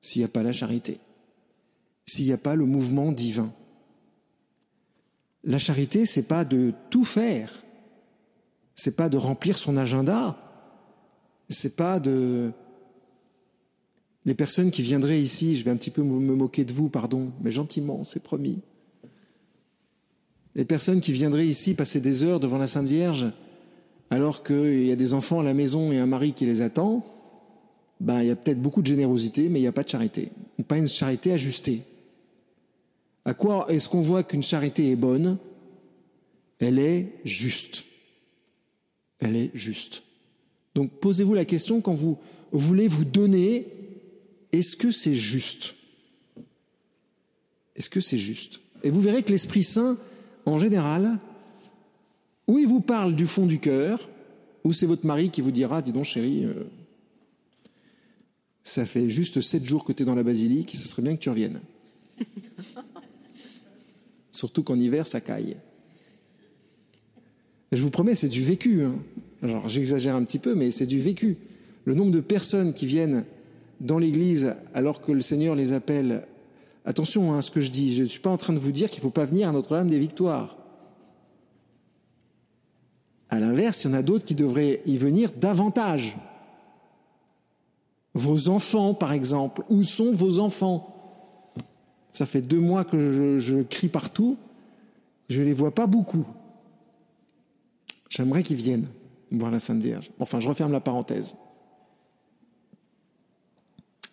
s'il 0.00 0.20
n'y 0.20 0.26
a 0.26 0.28
pas 0.28 0.42
la 0.42 0.52
charité, 0.52 0.98
s'il 2.06 2.26
n'y 2.26 2.32
a 2.32 2.38
pas 2.38 2.56
le 2.56 2.66
mouvement 2.66 3.10
divin. 3.10 3.52
La 5.44 5.58
charité, 5.58 6.06
c'est 6.06 6.28
pas 6.28 6.44
de 6.44 6.72
tout 6.90 7.04
faire, 7.04 7.50
c'est 8.74 8.96
pas 8.96 9.08
de 9.08 9.16
remplir 9.16 9.56
son 9.56 9.76
agenda, 9.76 10.36
c'est 11.48 11.76
pas 11.76 12.00
de 12.00 12.52
les 14.26 14.34
personnes 14.34 14.70
qui 14.70 14.82
viendraient 14.82 15.20
ici, 15.20 15.56
je 15.56 15.64
vais 15.64 15.70
un 15.70 15.76
petit 15.76 15.90
peu 15.90 16.02
me 16.02 16.34
moquer 16.34 16.64
de 16.64 16.72
vous, 16.72 16.88
pardon, 16.88 17.30
mais 17.42 17.52
gentiment, 17.52 18.04
c'est 18.04 18.22
promis. 18.22 18.60
Les 20.54 20.64
personnes 20.64 21.00
qui 21.00 21.12
viendraient 21.12 21.46
ici 21.46 21.74
passer 21.74 22.00
des 22.00 22.24
heures 22.24 22.40
devant 22.40 22.58
la 22.58 22.66
Sainte 22.66 22.86
Vierge, 22.86 23.26
alors 24.08 24.42
qu'il 24.42 24.86
y 24.86 24.92
a 24.92 24.96
des 24.96 25.12
enfants 25.12 25.40
à 25.40 25.42
la 25.42 25.52
maison 25.52 25.92
et 25.92 25.98
un 25.98 26.06
mari 26.06 26.32
qui 26.32 26.46
les 26.46 26.62
attend, 26.62 27.04
ben, 28.00 28.22
il 28.22 28.28
y 28.28 28.30
a 28.30 28.36
peut-être 28.36 28.62
beaucoup 28.62 28.80
de 28.80 28.86
générosité, 28.86 29.48
mais 29.48 29.58
il 29.58 29.62
n'y 29.62 29.68
a 29.68 29.72
pas 29.72 29.82
de 29.82 29.88
charité. 29.88 30.30
Pas 30.66 30.78
une 30.78 30.88
charité 30.88 31.32
ajustée. 31.32 31.82
À 33.24 33.34
quoi 33.34 33.66
est-ce 33.68 33.88
qu'on 33.88 34.00
voit 34.00 34.22
qu'une 34.22 34.42
charité 34.42 34.90
est 34.90 34.96
bonne? 34.96 35.38
Elle 36.60 36.78
est 36.78 37.12
juste. 37.24 37.84
Elle 39.20 39.36
est 39.36 39.50
juste. 39.54 40.02
Donc 40.74 40.90
posez-vous 41.00 41.34
la 41.34 41.44
question 41.44 41.80
quand 41.80 41.94
vous 41.94 42.18
voulez 42.52 42.88
vous 42.88 43.04
donner 43.04 43.66
est-ce 44.52 44.76
que 44.76 44.90
c'est 44.90 45.14
juste? 45.14 45.74
Est-ce 47.76 47.90
que 47.90 48.00
c'est 48.00 48.18
juste? 48.18 48.60
Et 48.82 48.90
vous 48.90 49.00
verrez 49.00 49.22
que 49.22 49.32
l'Esprit 49.32 49.64
Saint, 49.64 49.98
en 50.46 50.58
général, 50.58 51.18
ou 52.46 52.58
il 52.58 52.66
vous 52.66 52.80
parle 52.80 53.16
du 53.16 53.26
fond 53.26 53.46
du 53.46 53.58
cœur, 53.58 54.08
ou 54.62 54.72
c'est 54.72 54.86
votre 54.86 55.06
mari 55.06 55.30
qui 55.30 55.40
vous 55.40 55.50
dira, 55.50 55.82
dis 55.82 55.92
donc 55.92 56.04
chérie, 56.04 56.44
euh, 56.44 56.64
ça 58.62 58.86
fait 58.86 59.10
juste 59.10 59.40
sept 59.40 59.64
jours 59.64 59.84
que 59.84 59.92
tu 59.92 60.02
es 60.02 60.06
dans 60.06 60.14
la 60.14 60.22
basilique, 60.22 60.74
ça 60.74 60.84
serait 60.86 61.02
bien 61.02 61.16
que 61.16 61.20
tu 61.20 61.30
reviennes. 61.30 61.60
Surtout 64.32 64.62
qu'en 64.62 64.78
hiver, 64.78 65.06
ça 65.06 65.20
caille. 65.20 65.56
je 67.72 67.82
vous 67.82 67.90
promets, 67.90 68.14
c'est 68.14 68.28
du 68.28 68.42
vécu. 68.42 68.84
Hein. 68.84 68.96
J'exagère 69.66 70.14
un 70.14 70.24
petit 70.24 70.38
peu, 70.38 70.54
mais 70.54 70.70
c'est 70.70 70.86
du 70.86 71.00
vécu. 71.00 71.36
Le 71.84 71.94
nombre 71.94 72.12
de 72.12 72.20
personnes 72.20 72.72
qui 72.72 72.86
viennent 72.86 73.24
dans 73.80 73.98
l'Église 73.98 74.54
alors 74.72 75.00
que 75.00 75.12
le 75.12 75.20
Seigneur 75.20 75.54
les 75.54 75.72
appelle. 75.72 76.26
Attention 76.86 77.32
à 77.32 77.36
hein, 77.36 77.42
ce 77.42 77.50
que 77.50 77.60
je 77.60 77.70
dis, 77.70 77.94
je 77.94 78.02
ne 78.02 78.08
suis 78.08 78.20
pas 78.20 78.30
en 78.30 78.36
train 78.36 78.52
de 78.52 78.58
vous 78.58 78.72
dire 78.72 78.90
qu'il 78.90 79.00
ne 79.00 79.04
faut 79.04 79.10
pas 79.10 79.24
venir 79.24 79.48
à 79.48 79.52
Notre-Dame 79.52 79.88
des 79.88 79.98
Victoires. 79.98 80.56
À 83.28 83.38
l'inverse, 83.40 83.84
il 83.84 83.88
y 83.88 83.90
en 83.90 83.94
a 83.94 84.02
d'autres 84.02 84.24
qui 84.24 84.34
devraient 84.34 84.82
y 84.86 84.96
venir 84.96 85.30
davantage. 85.32 86.16
Vos 88.14 88.48
enfants, 88.48 88.94
par 88.94 89.12
exemple. 89.12 89.62
Où 89.68 89.82
sont 89.82 90.12
vos 90.12 90.38
enfants? 90.38 90.90
Ça 92.10 92.26
fait 92.26 92.42
deux 92.42 92.60
mois 92.60 92.84
que 92.84 93.12
je, 93.12 93.38
je 93.40 93.62
crie 93.62 93.88
partout. 93.88 94.36
Je 95.28 95.40
ne 95.40 95.46
les 95.46 95.52
vois 95.52 95.74
pas 95.74 95.86
beaucoup. 95.86 96.24
J'aimerais 98.08 98.42
qu'ils 98.42 98.56
viennent 98.56 98.86
voir 99.30 99.50
la 99.50 99.58
Sainte 99.58 99.82
Vierge. 99.82 100.10
Enfin, 100.18 100.40
je 100.40 100.48
referme 100.48 100.72
la 100.72 100.80
parenthèse 100.80 101.36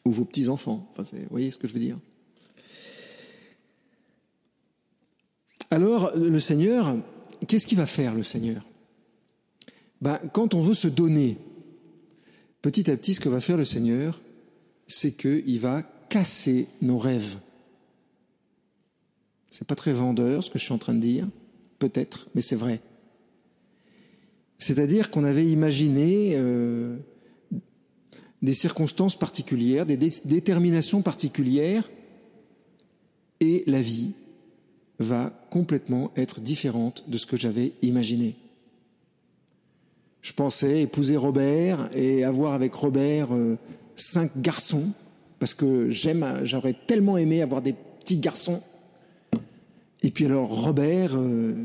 ou 0.06 0.12
vos 0.12 0.26
petits-enfants. 0.26 0.92
Vous 0.98 1.04
voyez 1.30 1.52
ce 1.52 1.58
que 1.58 1.68
je 1.68 1.74
veux 1.74 1.80
dire 1.80 1.98
Alors, 5.70 6.12
le 6.18 6.40
Seigneur, 6.40 6.98
qu'est-ce 7.48 7.66
qu'il 7.66 7.78
va 7.78 7.86
faire, 7.86 8.14
le 8.14 8.24
Seigneur? 8.24 8.66
Ben, 10.02 10.20
Quand 10.34 10.54
on 10.54 10.62
veut 10.62 10.74
se 10.74 10.88
donner, 10.88 11.38
petit 12.62 12.92
à 12.92 12.98
petit, 12.98 13.14
ce 13.14 13.20
que 13.20 13.30
va 13.30 13.40
faire 13.40 13.58
le 13.58 13.66
Seigneur, 13.66 14.22
c'est 14.88 15.14
qu'il 15.14 15.60
va 15.60 15.84
casser 16.10 16.68
nos 16.82 16.98
rêves. 16.98 17.38
C'est 19.50 19.66
pas 19.66 19.76
très 19.76 19.94
vendeur 19.94 20.44
ce 20.44 20.50
que 20.50 20.60
je 20.60 20.66
suis 20.66 20.74
en 20.74 20.78
train 20.78 20.94
de 20.94 21.00
dire, 21.00 21.28
peut-être, 21.80 22.28
mais 22.36 22.42
c'est 22.42 22.56
vrai. 22.56 22.82
C'est-à-dire 24.62 25.10
qu'on 25.10 25.24
avait 25.24 25.48
imaginé 25.48 26.34
euh, 26.36 26.96
des 28.44 28.54
circonstances 28.54 29.18
particulières, 29.18 29.88
des 29.88 29.98
déterminations 29.98 31.02
particulières, 31.02 31.90
et 33.40 33.64
la 33.66 33.82
vie 33.82 34.12
va 35.00 35.34
complètement 35.50 36.12
être 36.16 36.42
différente 36.42 37.10
de 37.10 37.18
ce 37.18 37.26
que 37.26 37.38
j'avais 37.38 37.74
imaginé. 37.82 38.36
Je 40.22 40.32
pensais 40.32 40.84
épouser 40.84 41.18
Robert 41.18 41.90
et 41.98 42.24
avoir 42.24 42.54
avec 42.54 42.76
Robert 42.76 43.34
euh, 43.34 43.58
cinq 43.96 44.30
garçons, 44.40 44.92
parce 45.40 45.56
que 45.56 45.90
j'aurais 45.90 46.76
tellement 46.86 47.18
aimé 47.18 47.42
avoir 47.42 47.64
des 47.64 47.74
petits 47.74 48.18
garçons. 48.18 48.62
Et 50.04 50.12
puis 50.12 50.26
alors 50.26 50.66
Robert, 50.66 51.18
euh, 51.18 51.56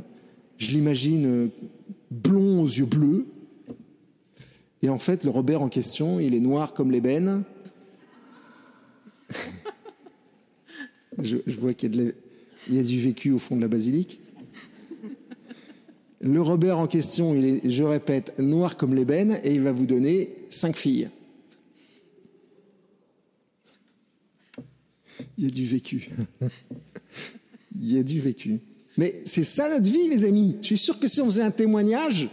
je 0.56 0.70
l'imagine 0.70 1.50
blond 2.10 2.62
aux 2.62 2.66
yeux 2.66 2.86
bleus. 2.86 3.26
Et 4.82 4.88
en 4.88 4.98
fait, 4.98 5.24
le 5.24 5.30
Robert 5.30 5.62
en 5.62 5.68
question, 5.68 6.20
il 6.20 6.34
est 6.34 6.40
noir 6.40 6.72
comme 6.74 6.90
l'ébène. 6.90 7.44
je, 11.20 11.36
vois 11.58 11.74
qu'il 11.74 12.14
y, 12.70 12.78
a 12.78 12.82
du 12.82 13.00
vécu 13.00 13.32
au 13.32 13.38
fond 13.38 13.56
de 13.56 13.62
la 13.62 13.68
basilique. 13.68 14.20
Le 16.20 16.40
Robert 16.40 16.78
en 16.78 16.86
question, 16.86 17.34
il 17.34 17.44
est, 17.44 17.68
je 17.68 17.84
répète, 17.84 18.38
noir 18.38 18.76
comme 18.76 18.94
l'ébène, 18.94 19.38
et 19.44 19.54
il 19.54 19.62
va 19.62 19.72
vous 19.72 19.86
donner 19.86 20.34
cinq 20.48 20.76
filles. 20.76 21.10
Il 25.38 25.44
y 25.44 25.46
a 25.46 25.50
du 25.50 25.66
vécu. 25.66 26.10
il 27.80 27.92
y 27.92 27.98
a 27.98 28.02
du 28.02 28.20
vécu. 28.20 28.60
Mais 28.96 29.20
c'est 29.24 29.44
ça 29.44 29.68
notre 29.68 29.90
vie, 29.90 30.08
les 30.08 30.24
amis. 30.24 30.56
Je 30.62 30.66
suis 30.66 30.78
sûr 30.78 30.98
que 30.98 31.06
si 31.06 31.20
on 31.20 31.26
faisait 31.26 31.42
un 31.42 31.50
témoignage, 31.50 32.28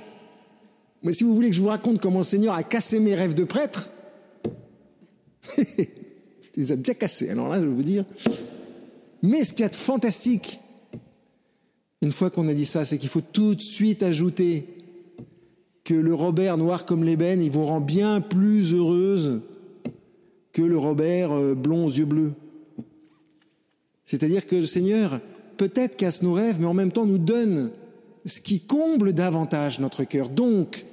mais 1.03 1.11
si 1.11 1.23
vous 1.23 1.35
voulez 1.35 1.49
que 1.49 1.55
je 1.55 1.61
vous 1.61 1.67
raconte 1.67 1.99
comment 1.99 2.19
le 2.19 2.23
Seigneur 2.23 2.53
a 2.53 2.63
cassé 2.63 2.99
mes 2.99 3.15
rêves 3.15 3.33
de 3.33 3.43
prêtre, 3.43 3.91
il 5.57 5.87
les 6.57 6.71
a 6.71 6.75
bien 6.75 6.93
cassés. 6.93 7.29
Alors 7.29 7.49
là, 7.49 7.59
je 7.59 7.65
vais 7.65 7.73
vous 7.73 7.83
dire. 7.83 8.05
Mais 9.21 9.43
ce 9.43 9.53
qu'il 9.53 9.63
y 9.63 9.65
a 9.65 9.69
de 9.69 9.75
fantastique, 9.75 10.61
une 12.01 12.11
fois 12.11 12.29
qu'on 12.29 12.47
a 12.47 12.53
dit 12.53 12.65
ça, 12.65 12.85
c'est 12.85 12.97
qu'il 12.97 13.09
faut 13.09 13.21
tout 13.21 13.55
de 13.55 13.61
suite 13.61 14.03
ajouter 14.03 14.67
que 15.83 15.93
le 15.93 16.13
Robert 16.13 16.57
noir 16.57 16.85
comme 16.85 17.03
l'ébène, 17.03 17.41
il 17.41 17.51
vous 17.51 17.65
rend 17.65 17.81
bien 17.81 18.21
plus 18.21 18.73
heureuse 18.73 19.41
que 20.53 20.61
le 20.61 20.77
Robert 20.77 21.33
euh, 21.33 21.55
blond 21.55 21.85
aux 21.85 21.89
yeux 21.89 22.05
bleus. 22.05 22.33
C'est-à-dire 24.05 24.45
que 24.45 24.55
le 24.55 24.65
Seigneur 24.65 25.19
peut-être 25.57 25.97
casse 25.97 26.21
nos 26.21 26.33
rêves, 26.33 26.59
mais 26.59 26.67
en 26.67 26.73
même 26.73 26.91
temps 26.91 27.05
nous 27.05 27.17
donne 27.17 27.71
ce 28.25 28.41
qui 28.41 28.61
comble 28.61 29.13
davantage 29.13 29.79
notre 29.79 30.03
cœur. 30.03 30.29
Donc, 30.29 30.85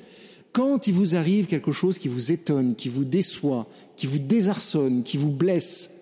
quand 0.53 0.87
il 0.87 0.95
vous 0.95 1.15
arrive 1.15 1.47
quelque 1.47 1.73
chose 1.73 1.99
qui 1.99 2.09
vous 2.09 2.33
étonne, 2.33 2.75
qui 2.75 2.89
vous 2.89 3.05
déçoit, 3.05 3.67
qui 3.97 4.07
vous 4.07 4.19
désarçonne, 4.19 5.03
qui 5.03 5.17
vous 5.17 5.31
blesse, 5.31 5.93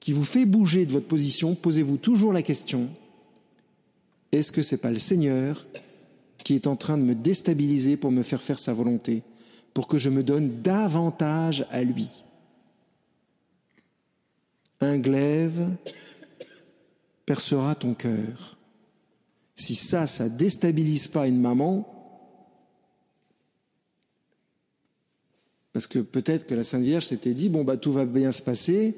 qui 0.00 0.12
vous 0.12 0.24
fait 0.24 0.46
bouger 0.46 0.84
de 0.84 0.92
votre 0.92 1.06
position, 1.06 1.54
posez-vous 1.54 1.96
toujours 1.96 2.32
la 2.32 2.42
question 2.42 2.88
est-ce 4.32 4.50
que 4.50 4.62
c'est 4.62 4.78
pas 4.78 4.90
le 4.90 4.98
Seigneur 4.98 5.66
qui 6.42 6.54
est 6.54 6.66
en 6.66 6.74
train 6.74 6.96
de 6.96 7.02
me 7.02 7.14
déstabiliser 7.14 7.98
pour 7.98 8.10
me 8.10 8.22
faire 8.22 8.42
faire 8.42 8.58
sa 8.58 8.72
volonté, 8.72 9.22
pour 9.74 9.86
que 9.86 9.98
je 9.98 10.08
me 10.08 10.22
donne 10.22 10.62
davantage 10.62 11.66
à 11.70 11.82
lui? 11.84 12.24
Un 14.80 14.98
glaive 14.98 15.68
percera 17.26 17.74
ton 17.74 17.94
cœur. 17.94 18.56
Si 19.54 19.74
ça, 19.74 20.06
ça 20.06 20.28
déstabilise 20.28 21.08
pas 21.08 21.26
une 21.26 21.40
maman, 21.40 21.88
parce 25.72 25.86
que 25.86 26.00
peut-être 26.00 26.46
que 26.46 26.54
la 26.54 26.64
Sainte 26.64 26.82
Vierge 26.82 27.06
s'était 27.06 27.34
dit 27.34 27.48
bon 27.48 27.64
bah 27.64 27.76
tout 27.76 27.92
va 27.92 28.04
bien 28.04 28.32
se 28.32 28.42
passer, 28.42 28.96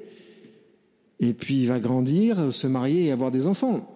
et 1.19 1.33
puis 1.33 1.61
il 1.61 1.67
va 1.67 1.79
grandir, 1.79 2.53
se 2.53 2.67
marier 2.67 3.05
et 3.05 3.11
avoir 3.11 3.31
des 3.31 3.47
enfants. 3.47 3.91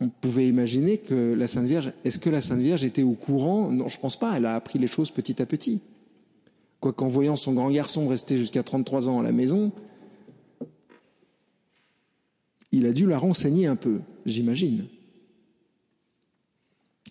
On 0.00 0.08
pouvait 0.08 0.48
imaginer 0.48 0.98
que 0.98 1.32
la 1.34 1.46
Sainte 1.46 1.66
Vierge, 1.66 1.92
est-ce 2.04 2.18
que 2.18 2.30
la 2.30 2.40
Sainte 2.40 2.60
Vierge 2.60 2.84
était 2.84 3.02
au 3.02 3.12
courant? 3.12 3.70
Non, 3.70 3.88
je 3.88 4.00
pense 4.00 4.18
pas. 4.18 4.36
Elle 4.36 4.46
a 4.46 4.56
appris 4.56 4.78
les 4.78 4.88
choses 4.88 5.12
petit 5.12 5.40
à 5.40 5.46
petit. 5.46 5.80
Quoiqu'en 6.80 7.06
voyant 7.06 7.36
son 7.36 7.52
grand 7.52 7.70
garçon 7.70 8.08
rester 8.08 8.36
jusqu'à 8.36 8.64
33 8.64 9.08
ans 9.08 9.20
à 9.20 9.22
la 9.22 9.30
maison, 9.30 9.70
il 12.72 12.86
a 12.86 12.92
dû 12.92 13.06
la 13.06 13.18
renseigner 13.18 13.66
un 13.66 13.76
peu, 13.76 14.00
j'imagine. 14.26 14.86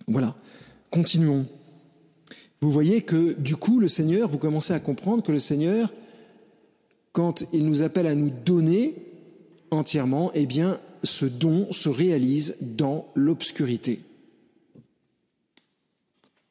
Voilà, 0.07 0.35
continuons. 0.89 1.47
Vous 2.59 2.71
voyez 2.71 3.01
que 3.01 3.33
du 3.33 3.55
coup, 3.55 3.79
le 3.79 3.87
Seigneur, 3.87 4.27
vous 4.27 4.37
commencez 4.37 4.73
à 4.73 4.79
comprendre 4.79 5.23
que 5.23 5.31
le 5.31 5.39
Seigneur, 5.39 5.93
quand 7.11 7.43
il 7.53 7.65
nous 7.65 7.81
appelle 7.81 8.07
à 8.07 8.15
nous 8.15 8.29
donner 8.29 8.95
entièrement, 9.71 10.31
eh 10.33 10.45
bien, 10.45 10.79
ce 11.03 11.25
don 11.25 11.71
se 11.71 11.89
réalise 11.89 12.57
dans 12.61 13.07
l'obscurité. 13.15 14.01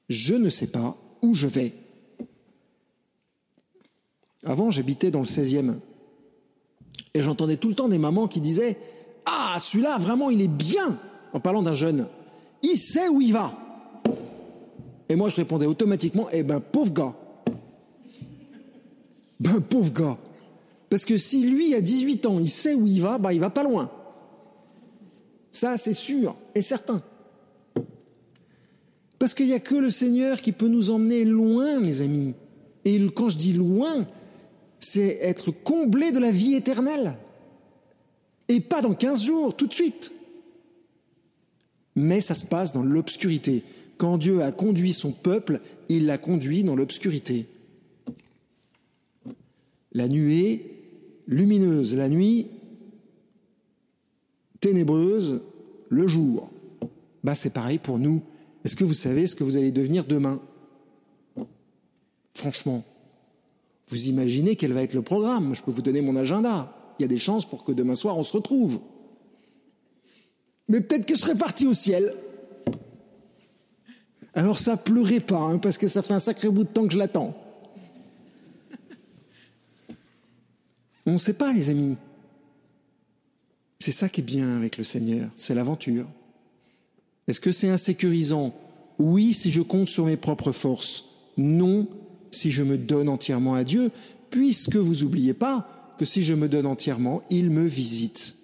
Je 0.08 0.34
ne 0.34 0.48
sais 0.48 0.66
pas 0.66 0.96
où 1.22 1.34
je 1.34 1.46
vais. 1.46 1.72
Avant, 4.44 4.70
j'habitais 4.70 5.10
dans 5.10 5.20
le 5.20 5.26
16e. 5.26 5.76
Et 7.14 7.22
j'entendais 7.22 7.56
tout 7.56 7.68
le 7.68 7.74
temps 7.74 7.88
des 7.88 7.98
mamans 7.98 8.26
qui 8.26 8.40
disaient 8.40 8.78
ah, 9.30 9.56
celui-là, 9.60 9.98
vraiment, 9.98 10.30
il 10.30 10.40
est 10.40 10.48
bien, 10.48 10.98
en 11.32 11.40
parlant 11.40 11.62
d'un 11.62 11.74
jeune. 11.74 12.06
Il 12.62 12.76
sait 12.76 13.08
où 13.08 13.20
il 13.20 13.32
va. 13.32 13.52
Et 15.08 15.16
moi, 15.16 15.28
je 15.28 15.36
répondais 15.36 15.66
automatiquement, 15.66 16.28
eh 16.32 16.42
ben, 16.42 16.60
pauvre 16.60 16.92
gars. 16.92 17.14
Ben, 19.38 19.60
pauvre 19.60 19.92
gars. 19.92 20.18
Parce 20.88 21.04
que 21.04 21.16
si 21.16 21.48
lui, 21.48 21.74
à 21.74 21.80
18 21.80 22.26
ans, 22.26 22.38
il 22.40 22.50
sait 22.50 22.74
où 22.74 22.86
il 22.86 23.00
va, 23.00 23.18
ben, 23.18 23.32
il 23.32 23.40
va 23.40 23.50
pas 23.50 23.62
loin. 23.62 23.90
Ça, 25.52 25.76
c'est 25.76 25.94
sûr 25.94 26.36
et 26.54 26.62
certain. 26.62 27.02
Parce 29.18 29.34
qu'il 29.34 29.46
n'y 29.46 29.54
a 29.54 29.60
que 29.60 29.74
le 29.74 29.90
Seigneur 29.90 30.40
qui 30.40 30.52
peut 30.52 30.68
nous 30.68 30.90
emmener 30.90 31.24
loin, 31.24 31.78
mes 31.80 32.00
amis. 32.00 32.34
Et 32.84 32.98
quand 33.14 33.28
je 33.28 33.36
dis 33.36 33.52
loin, 33.52 34.06
c'est 34.78 35.18
être 35.20 35.50
comblé 35.50 36.10
de 36.10 36.18
la 36.18 36.30
vie 36.30 36.54
éternelle. 36.54 37.16
Et 38.50 38.58
pas 38.58 38.82
dans 38.82 38.94
15 38.94 39.22
jours, 39.22 39.56
tout 39.56 39.68
de 39.68 39.72
suite. 39.72 40.10
Mais 41.94 42.20
ça 42.20 42.34
se 42.34 42.44
passe 42.44 42.72
dans 42.72 42.82
l'obscurité. 42.82 43.62
Quand 43.96 44.18
Dieu 44.18 44.42
a 44.42 44.50
conduit 44.50 44.92
son 44.92 45.12
peuple, 45.12 45.60
il 45.88 46.06
l'a 46.06 46.18
conduit 46.18 46.64
dans 46.64 46.74
l'obscurité. 46.74 47.46
La 49.92 50.08
nuée 50.08 50.82
lumineuse, 51.28 51.94
la 51.94 52.08
nuit 52.08 52.48
ténébreuse, 54.58 55.42
le 55.88 56.08
jour. 56.08 56.50
Bah, 57.22 57.36
c'est 57.36 57.52
pareil 57.52 57.78
pour 57.78 58.00
nous. 58.00 58.20
Est-ce 58.64 58.74
que 58.74 58.82
vous 58.82 58.94
savez 58.94 59.28
ce 59.28 59.36
que 59.36 59.44
vous 59.44 59.56
allez 59.58 59.70
devenir 59.70 60.04
demain? 60.06 60.42
Franchement, 62.34 62.84
vous 63.86 64.08
imaginez 64.08 64.56
quel 64.56 64.72
va 64.72 64.82
être 64.82 64.94
le 64.94 65.02
programme 65.02 65.54
Je 65.54 65.62
peux 65.62 65.70
vous 65.70 65.82
donner 65.82 66.00
mon 66.00 66.16
agenda 66.16 66.76
il 67.00 67.02
y 67.02 67.04
a 67.04 67.08
des 67.08 67.18
chances 67.18 67.44
pour 67.44 67.64
que 67.64 67.72
demain 67.72 67.94
soir 67.94 68.16
on 68.16 68.24
se 68.24 68.32
retrouve. 68.32 68.80
Mais 70.68 70.80
peut-être 70.80 71.06
que 71.06 71.16
je 71.16 71.20
serai 71.20 71.34
parti 71.34 71.66
au 71.66 71.74
ciel. 71.74 72.14
Alors 74.34 74.58
ça 74.58 74.76
pleurait 74.76 75.20
pas, 75.20 75.38
hein, 75.38 75.58
parce 75.58 75.78
que 75.78 75.86
ça 75.86 76.02
fait 76.02 76.14
un 76.14 76.20
sacré 76.20 76.48
bout 76.48 76.64
de 76.64 76.68
temps 76.68 76.86
que 76.86 76.92
je 76.92 76.98
l'attends. 76.98 77.34
On 81.06 81.14
ne 81.14 81.18
sait 81.18 81.32
pas, 81.32 81.52
les 81.52 81.70
amis. 81.70 81.96
C'est 83.78 83.92
ça 83.92 84.08
qui 84.08 84.20
est 84.20 84.24
bien 84.24 84.56
avec 84.56 84.76
le 84.76 84.84
Seigneur, 84.84 85.30
c'est 85.34 85.54
l'aventure. 85.54 86.06
Est-ce 87.26 87.40
que 87.40 87.50
c'est 87.50 87.70
insécurisant? 87.70 88.54
Oui, 88.98 89.32
si 89.32 89.50
je 89.50 89.62
compte 89.62 89.88
sur 89.88 90.04
mes 90.04 90.18
propres 90.18 90.52
forces. 90.52 91.06
Non, 91.38 91.88
si 92.30 92.50
je 92.50 92.62
me 92.62 92.76
donne 92.76 93.08
entièrement 93.08 93.54
à 93.54 93.64
Dieu, 93.64 93.90
puisque 94.30 94.76
vous 94.76 95.02
oubliez 95.02 95.34
pas, 95.34 95.79
que 96.00 96.06
si 96.06 96.22
je 96.22 96.32
me 96.32 96.48
donne 96.48 96.64
entièrement, 96.64 97.20
il 97.28 97.50
me 97.50 97.66
visite 97.66 98.36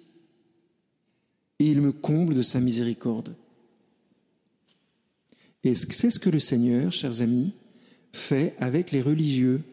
et 1.57 1.65
il 1.65 1.81
me 1.81 1.91
comble 1.91 2.35
de 2.35 2.43
sa 2.43 2.59
miséricorde. 2.59 3.33
Et 5.63 5.73
c'est 5.73 6.11
ce 6.11 6.19
que 6.19 6.29
le 6.29 6.39
Seigneur, 6.39 6.91
chers 6.91 7.21
amis, 7.21 7.53
fait 8.13 8.53
avec 8.59 8.91
les 8.91 9.01
religieux. 9.01 9.63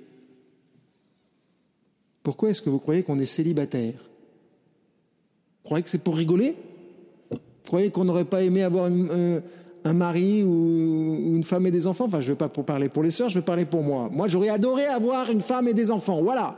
Pourquoi 2.23 2.49
est-ce 2.49 2.63
que 2.63 2.71
vous 2.71 2.79
croyez 2.79 3.03
qu'on 3.03 3.19
est 3.19 3.27
célibataire? 3.27 3.99
Vous 3.99 5.65
croyez 5.65 5.83
que 5.83 5.91
c'est 5.91 6.03
pour 6.03 6.17
rigoler? 6.17 6.57
Vous 7.31 7.37
croyez 7.67 7.91
qu'on 7.91 8.07
n'aurait 8.07 8.25
pas 8.25 8.43
aimé 8.43 8.63
avoir 8.63 8.87
un, 8.87 9.43
un, 9.85 9.93
mari 9.93 10.43
ou 10.43 11.35
une 11.37 11.45
femme 11.45 11.67
et 11.67 11.71
des 11.71 11.87
enfants? 11.87 12.07
Enfin, 12.07 12.23
je 12.23 12.29
ne 12.29 12.33
vais 12.33 12.39
pas 12.39 12.49
pour 12.49 12.65
parler 12.65 12.89
pour 12.89 13.03
les 13.03 13.11
sœurs, 13.11 13.29
je 13.29 13.41
vais 13.41 13.45
parler 13.45 13.67
pour 13.67 13.83
moi. 13.83 14.09
Moi, 14.11 14.27
j'aurais 14.27 14.49
adoré 14.49 14.87
avoir 14.87 15.31
une 15.31 15.43
femme 15.43 15.69
et 15.69 15.75
des 15.75 15.91
enfants. 15.91 16.23
Voilà. 16.23 16.57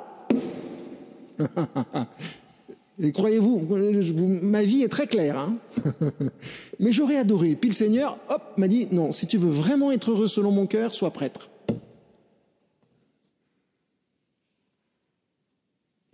Et 2.99 3.13
croyez-vous, 3.13 3.61
ma 4.43 4.63
vie 4.63 4.83
est 4.83 4.89
très 4.89 5.07
claire. 5.07 5.39
Hein 5.39 5.59
Mais 6.81 6.93
j'aurais 6.93 7.19
adoré. 7.19 7.55
Puis 7.55 7.71
le 7.71 7.75
Seigneur, 7.75 8.19
hop, 8.31 8.55
m'a 8.57 8.69
dit, 8.69 8.89
non, 8.91 9.13
si 9.13 9.27
tu 9.27 9.37
veux 9.37 9.51
vraiment 9.51 9.93
être 9.93 10.13
heureux 10.13 10.29
selon 10.29 10.51
mon 10.51 10.67
cœur, 10.67 10.95
sois 10.95 11.13
prêtre. 11.13 11.51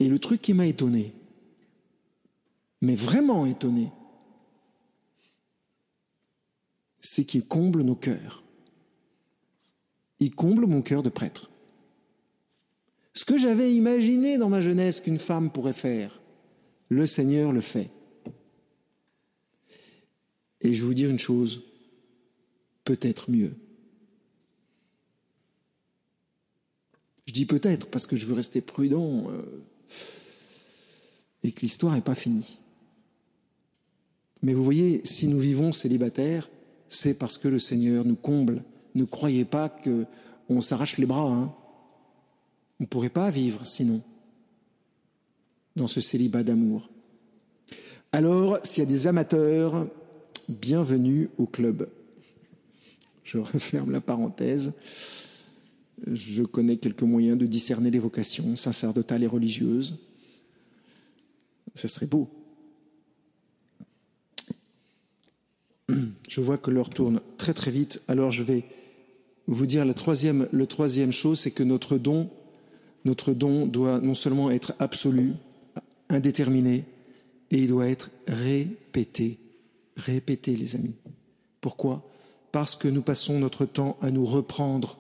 Et 0.00 0.08
le 0.08 0.18
truc 0.18 0.42
qui 0.42 0.54
m'a 0.54 0.66
étonné, 0.66 1.14
mais 2.80 2.96
vraiment 2.96 3.46
étonné, 3.46 3.92
c'est 6.96 7.24
qu'il 7.24 7.46
comble 7.46 7.82
nos 7.82 7.94
cœurs. 7.94 8.42
Il 10.18 10.34
comble 10.34 10.66
mon 10.66 10.82
cœur 10.82 11.04
de 11.04 11.08
prêtre. 11.08 11.51
Ce 13.14 13.24
que 13.24 13.38
j'avais 13.38 13.74
imaginé 13.74 14.38
dans 14.38 14.48
ma 14.48 14.60
jeunesse 14.60 15.00
qu'une 15.00 15.18
femme 15.18 15.50
pourrait 15.50 15.72
faire, 15.72 16.20
le 16.88 17.06
Seigneur 17.06 17.52
le 17.52 17.60
fait. 17.60 17.90
Et 20.62 20.74
je 20.74 20.84
vous 20.84 20.94
dire 20.94 21.10
une 21.10 21.18
chose, 21.18 21.62
peut-être 22.84 23.30
mieux. 23.30 23.54
Je 27.26 27.32
dis 27.32 27.46
peut-être 27.46 27.88
parce 27.88 28.06
que 28.06 28.16
je 28.16 28.26
veux 28.26 28.34
rester 28.34 28.60
prudent 28.60 29.24
euh, 29.30 29.42
et 31.42 31.52
que 31.52 31.60
l'histoire 31.60 31.94
n'est 31.94 32.00
pas 32.00 32.14
finie. 32.14 32.58
Mais 34.42 34.54
vous 34.54 34.64
voyez, 34.64 35.00
si 35.04 35.28
nous 35.28 35.38
vivons 35.38 35.72
célibataires, 35.72 36.50
c'est 36.88 37.14
parce 37.14 37.38
que 37.38 37.48
le 37.48 37.58
Seigneur 37.58 38.04
nous 38.04 38.16
comble. 38.16 38.64
Ne 38.94 39.04
croyez 39.04 39.44
pas 39.44 39.68
qu'on 39.68 40.60
s'arrache 40.60 40.98
les 40.98 41.06
bras. 41.06 41.32
Hein. 41.32 41.54
On 42.82 42.84
ne 42.84 42.88
pourrait 42.88 43.10
pas 43.10 43.30
vivre 43.30 43.64
sinon 43.64 44.02
dans 45.76 45.86
ce 45.86 46.00
célibat 46.00 46.42
d'amour. 46.42 46.90
Alors, 48.10 48.58
s'il 48.64 48.82
y 48.82 48.86
a 48.86 48.90
des 48.90 49.06
amateurs, 49.06 49.86
bienvenue 50.48 51.30
au 51.38 51.46
club. 51.46 51.88
Je 53.22 53.38
referme 53.38 53.92
la 53.92 54.00
parenthèse. 54.00 54.72
Je 56.08 56.42
connais 56.42 56.76
quelques 56.76 57.04
moyens 57.04 57.38
de 57.38 57.46
discerner 57.46 57.88
les 57.88 58.00
vocations 58.00 58.56
sacerdotales 58.56 59.22
et 59.22 59.28
religieuses. 59.28 60.00
Ça 61.76 61.86
serait 61.86 62.06
beau. 62.06 62.28
Je 66.28 66.40
vois 66.40 66.58
que 66.58 66.72
l'heure 66.72 66.90
tourne 66.90 67.20
très 67.38 67.54
très 67.54 67.70
vite, 67.70 68.02
alors 68.08 68.32
je 68.32 68.42
vais 68.42 68.64
vous 69.46 69.66
dire 69.66 69.84
la 69.84 69.94
troisième, 69.94 70.48
troisième 70.68 71.12
chose, 71.12 71.38
c'est 71.38 71.52
que 71.52 71.62
notre 71.62 71.96
don, 71.96 72.28
notre 73.04 73.32
don 73.32 73.66
doit 73.66 73.98
non 74.00 74.14
seulement 74.14 74.50
être 74.50 74.74
absolu, 74.78 75.34
indéterminé, 76.08 76.84
et 77.50 77.58
il 77.58 77.68
doit 77.68 77.88
être 77.88 78.10
répété. 78.26 79.38
Répété, 79.96 80.56
les 80.56 80.74
amis. 80.76 80.94
Pourquoi? 81.60 82.02
Parce 82.50 82.76
que 82.76 82.88
nous 82.88 83.02
passons 83.02 83.38
notre 83.38 83.64
temps 83.66 83.96
à 84.00 84.10
nous 84.10 84.24
reprendre. 84.24 84.98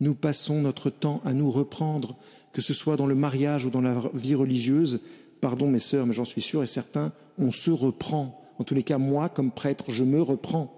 Nous 0.00 0.14
passons 0.14 0.60
notre 0.62 0.90
temps 0.90 1.20
à 1.24 1.34
nous 1.34 1.50
reprendre, 1.50 2.16
que 2.52 2.62
ce 2.62 2.72
soit 2.72 2.96
dans 2.96 3.06
le 3.06 3.14
mariage 3.14 3.66
ou 3.66 3.70
dans 3.70 3.80
la 3.80 4.00
vie 4.14 4.34
religieuse. 4.34 5.00
Pardon 5.40 5.68
mes 5.68 5.78
sœurs, 5.78 6.06
mais 6.06 6.14
j'en 6.14 6.24
suis 6.24 6.42
sûr 6.42 6.62
et 6.62 6.66
certain, 6.66 7.12
on 7.38 7.52
se 7.52 7.70
reprend. 7.70 8.42
En 8.58 8.64
tous 8.64 8.74
les 8.74 8.82
cas, 8.82 8.98
moi, 8.98 9.28
comme 9.28 9.50
prêtre, 9.50 9.90
je 9.90 10.04
me 10.04 10.20
reprends. 10.20 10.74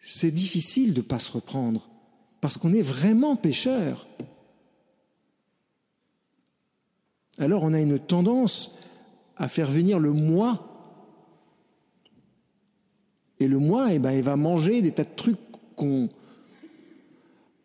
C'est 0.00 0.30
difficile 0.30 0.92
de 0.92 1.00
ne 1.00 1.04
pas 1.06 1.18
se 1.18 1.32
reprendre, 1.32 1.88
parce 2.44 2.58
qu'on 2.58 2.74
est 2.74 2.82
vraiment 2.82 3.36
pécheur. 3.36 4.06
Alors 7.38 7.62
on 7.62 7.72
a 7.72 7.80
une 7.80 7.98
tendance 7.98 8.76
à 9.38 9.48
faire 9.48 9.70
venir 9.70 9.98
le 9.98 10.12
moi. 10.12 10.62
Et 13.40 13.48
le 13.48 13.56
moi, 13.56 13.94
eh 13.94 13.98
ben, 13.98 14.12
il 14.12 14.22
va 14.22 14.36
manger 14.36 14.82
des 14.82 14.92
tas 14.92 15.04
de 15.04 15.14
trucs 15.16 15.38
qu'on 15.74 16.10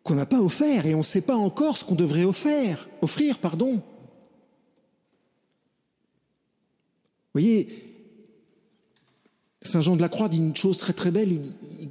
n'a 0.08 0.24
pas 0.24 0.40
offert 0.40 0.86
et 0.86 0.94
on 0.94 0.98
ne 0.98 1.02
sait 1.02 1.20
pas 1.20 1.36
encore 1.36 1.76
ce 1.76 1.84
qu'on 1.84 1.94
devrait 1.94 2.24
offrir, 2.24 2.88
offrir, 3.02 3.38
pardon. 3.38 3.74
Vous 3.74 3.82
voyez, 7.34 7.89
Saint 9.62 9.80
Jean 9.80 9.94
de 9.94 10.00
la 10.00 10.08
Croix 10.08 10.28
dit 10.28 10.38
une 10.38 10.56
chose 10.56 10.78
très 10.78 10.94
très 10.94 11.10
belle, 11.10 11.28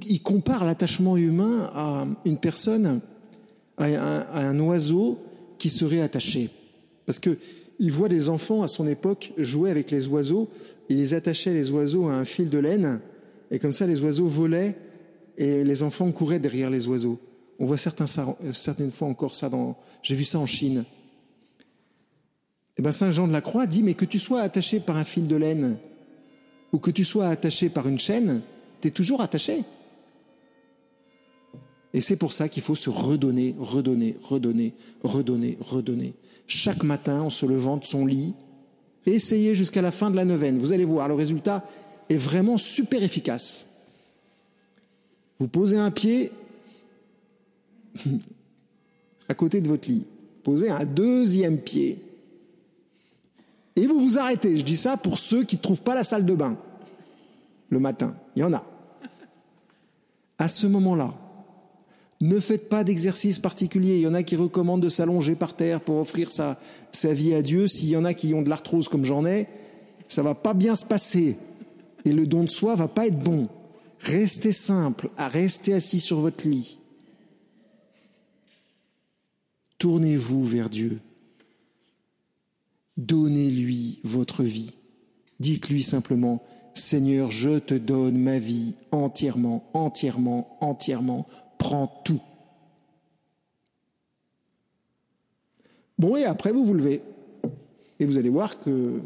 il, 0.08 0.22
compare 0.22 0.64
l'attachement 0.64 1.16
humain 1.16 1.70
à 1.74 2.06
une 2.24 2.36
personne, 2.36 3.00
à 3.78 4.48
un, 4.48 4.58
oiseau 4.60 5.20
qui 5.58 5.70
serait 5.70 6.00
attaché. 6.00 6.50
Parce 7.06 7.20
que 7.20 7.38
il 7.78 7.92
voit 7.92 8.08
des 8.08 8.28
enfants 8.28 8.62
à 8.62 8.68
son 8.68 8.86
époque 8.86 9.32
jouer 9.38 9.70
avec 9.70 9.90
les 9.90 10.08
oiseaux, 10.08 10.48
il 10.88 10.96
les 10.96 11.14
attachait 11.14 11.54
les 11.54 11.70
oiseaux 11.70 12.08
à 12.08 12.14
un 12.14 12.24
fil 12.24 12.50
de 12.50 12.58
laine, 12.58 13.00
et 13.50 13.58
comme 13.58 13.72
ça 13.72 13.86
les 13.86 14.02
oiseaux 14.02 14.26
volaient 14.26 14.76
et 15.38 15.64
les 15.64 15.82
enfants 15.82 16.10
couraient 16.10 16.40
derrière 16.40 16.70
les 16.70 16.88
oiseaux. 16.88 17.18
On 17.58 17.66
voit 17.66 17.76
certains, 17.76 18.06
certaines 18.52 18.90
fois 18.90 19.08
encore 19.08 19.32
ça 19.32 19.48
dans. 19.48 19.76
J'ai 20.02 20.14
vu 20.14 20.24
ça 20.24 20.38
en 20.38 20.46
Chine. 20.46 20.84
Et 21.60 22.80
eh 22.80 22.82
bien 22.82 22.92
Saint 22.92 23.12
Jean 23.12 23.28
de 23.28 23.32
la 23.32 23.40
Croix 23.40 23.66
dit 23.66 23.82
mais 23.82 23.94
que 23.94 24.04
tu 24.04 24.18
sois 24.18 24.40
attaché 24.40 24.80
par 24.80 24.96
un 24.96 25.04
fil 25.04 25.26
de 25.26 25.36
laine 25.36 25.78
ou 26.72 26.78
que 26.78 26.90
tu 26.90 27.04
sois 27.04 27.28
attaché 27.28 27.68
par 27.68 27.88
une 27.88 27.98
chaîne, 27.98 28.42
tu 28.80 28.88
es 28.88 28.90
toujours 28.90 29.20
attaché. 29.20 29.64
Et 31.92 32.00
c'est 32.00 32.16
pour 32.16 32.32
ça 32.32 32.48
qu'il 32.48 32.62
faut 32.62 32.76
se 32.76 32.88
redonner, 32.88 33.54
redonner, 33.58 34.16
redonner, 34.22 34.74
redonner, 35.02 35.58
redonner. 35.60 36.14
Chaque 36.46 36.84
matin, 36.84 37.22
en 37.22 37.30
se 37.30 37.46
levant 37.46 37.76
de 37.78 37.84
son 37.84 38.06
lit, 38.06 38.34
essayez 39.06 39.54
jusqu'à 39.54 39.82
la 39.82 39.90
fin 39.90 40.10
de 40.10 40.16
la 40.16 40.24
neuvaine. 40.24 40.58
Vous 40.58 40.72
allez 40.72 40.84
voir, 40.84 41.08
le 41.08 41.14
résultat 41.14 41.64
est 42.08 42.16
vraiment 42.16 42.58
super 42.58 43.02
efficace. 43.02 43.68
Vous 45.40 45.48
posez 45.48 45.78
un 45.78 45.90
pied 45.90 46.30
à 49.28 49.34
côté 49.34 49.60
de 49.60 49.68
votre 49.68 49.88
lit. 49.88 50.04
Posez 50.44 50.70
un 50.70 50.84
deuxième 50.84 51.58
pied. 51.60 51.98
Et 53.80 53.86
vous 53.86 53.98
vous 53.98 54.18
arrêtez. 54.18 54.58
Je 54.58 54.62
dis 54.62 54.76
ça 54.76 54.98
pour 54.98 55.16
ceux 55.16 55.42
qui 55.44 55.56
ne 55.56 55.62
trouvent 55.62 55.82
pas 55.82 55.94
la 55.94 56.04
salle 56.04 56.26
de 56.26 56.34
bain 56.34 56.58
le 57.70 57.78
matin. 57.78 58.14
Il 58.36 58.40
y 58.40 58.44
en 58.44 58.52
a. 58.52 58.62
À 60.38 60.48
ce 60.48 60.66
moment-là, 60.66 61.14
ne 62.20 62.38
faites 62.38 62.68
pas 62.68 62.84
d'exercice 62.84 63.38
particulier. 63.38 63.96
Il 63.96 64.02
y 64.02 64.06
en 64.06 64.12
a 64.12 64.22
qui 64.22 64.36
recommandent 64.36 64.82
de 64.82 64.90
s'allonger 64.90 65.34
par 65.34 65.54
terre 65.56 65.80
pour 65.80 65.96
offrir 65.96 66.30
sa, 66.30 66.58
vie 67.04 67.32
à 67.32 67.40
Dieu. 67.40 67.68
S'il 67.68 67.88
y 67.88 67.96
en 67.96 68.04
a 68.04 68.12
qui 68.12 68.34
ont 68.34 68.42
de 68.42 68.50
l'arthrose 68.50 68.88
comme 68.88 69.06
j'en 69.06 69.24
ai, 69.24 69.48
ça 70.08 70.22
va 70.22 70.34
pas 70.34 70.52
bien 70.52 70.74
se 70.74 70.84
passer. 70.84 71.38
Et 72.04 72.12
le 72.12 72.26
don 72.26 72.44
de 72.44 72.50
soi 72.50 72.74
va 72.74 72.86
pas 72.86 73.06
être 73.06 73.18
bon. 73.18 73.48
Restez 74.00 74.52
simple, 74.52 75.08
à 75.16 75.28
rester 75.28 75.72
assis 75.72 76.00
sur 76.00 76.20
votre 76.20 76.46
lit. 76.46 76.78
Tournez-vous 79.78 80.44
vers 80.44 80.68
Dieu. 80.68 81.00
Donnez-lui 83.00 84.00
votre 84.04 84.44
vie. 84.44 84.76
Dites-lui 85.38 85.82
simplement, 85.82 86.42
Seigneur, 86.74 87.30
je 87.30 87.58
te 87.58 87.72
donne 87.72 88.18
ma 88.18 88.38
vie 88.38 88.74
entièrement, 88.90 89.70
entièrement, 89.72 90.58
entièrement. 90.60 91.24
Prends 91.56 92.02
tout. 92.04 92.20
Bon, 95.98 96.14
et 96.16 96.24
après, 96.24 96.52
vous 96.52 96.64
vous 96.64 96.74
levez. 96.74 97.00
Et 98.00 98.04
vous 98.04 98.18
allez 98.18 98.28
voir 98.28 98.60
que, 98.60 99.00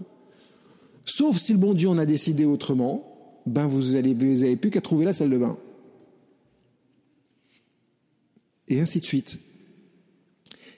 sauf 1.05 1.37
si 1.37 1.53
le 1.53 1.59
bon 1.59 1.73
Dieu 1.73 1.89
en 1.89 1.99
a 1.99 2.05
décidé 2.05 2.45
autrement, 2.45 3.43
ben 3.47 3.69
vous 3.69 3.81
vous 3.81 3.93
n'avez 3.93 4.57
plus 4.57 4.71
qu'à 4.71 4.81
trouver 4.81 5.05
la 5.05 5.13
salle 5.13 5.31
de 5.31 5.39
bain. 5.39 5.57
Et 8.67 8.81
ainsi 8.81 8.99
de 8.99 9.05
suite. 9.05 9.39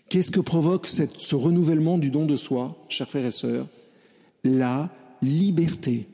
Qu'est-ce 0.09 0.31
que 0.31 0.41
provoque 0.41 0.87
ce 0.87 1.35
renouvellement 1.35 1.99
du 1.99 2.11
don 2.11 2.27
de 2.27 2.37
soi, 2.37 2.77
chers 2.89 3.09
frères 3.09 3.27
et 3.27 3.31
sœurs? 3.31 3.67
La 4.45 4.91
liberté. 5.21 6.07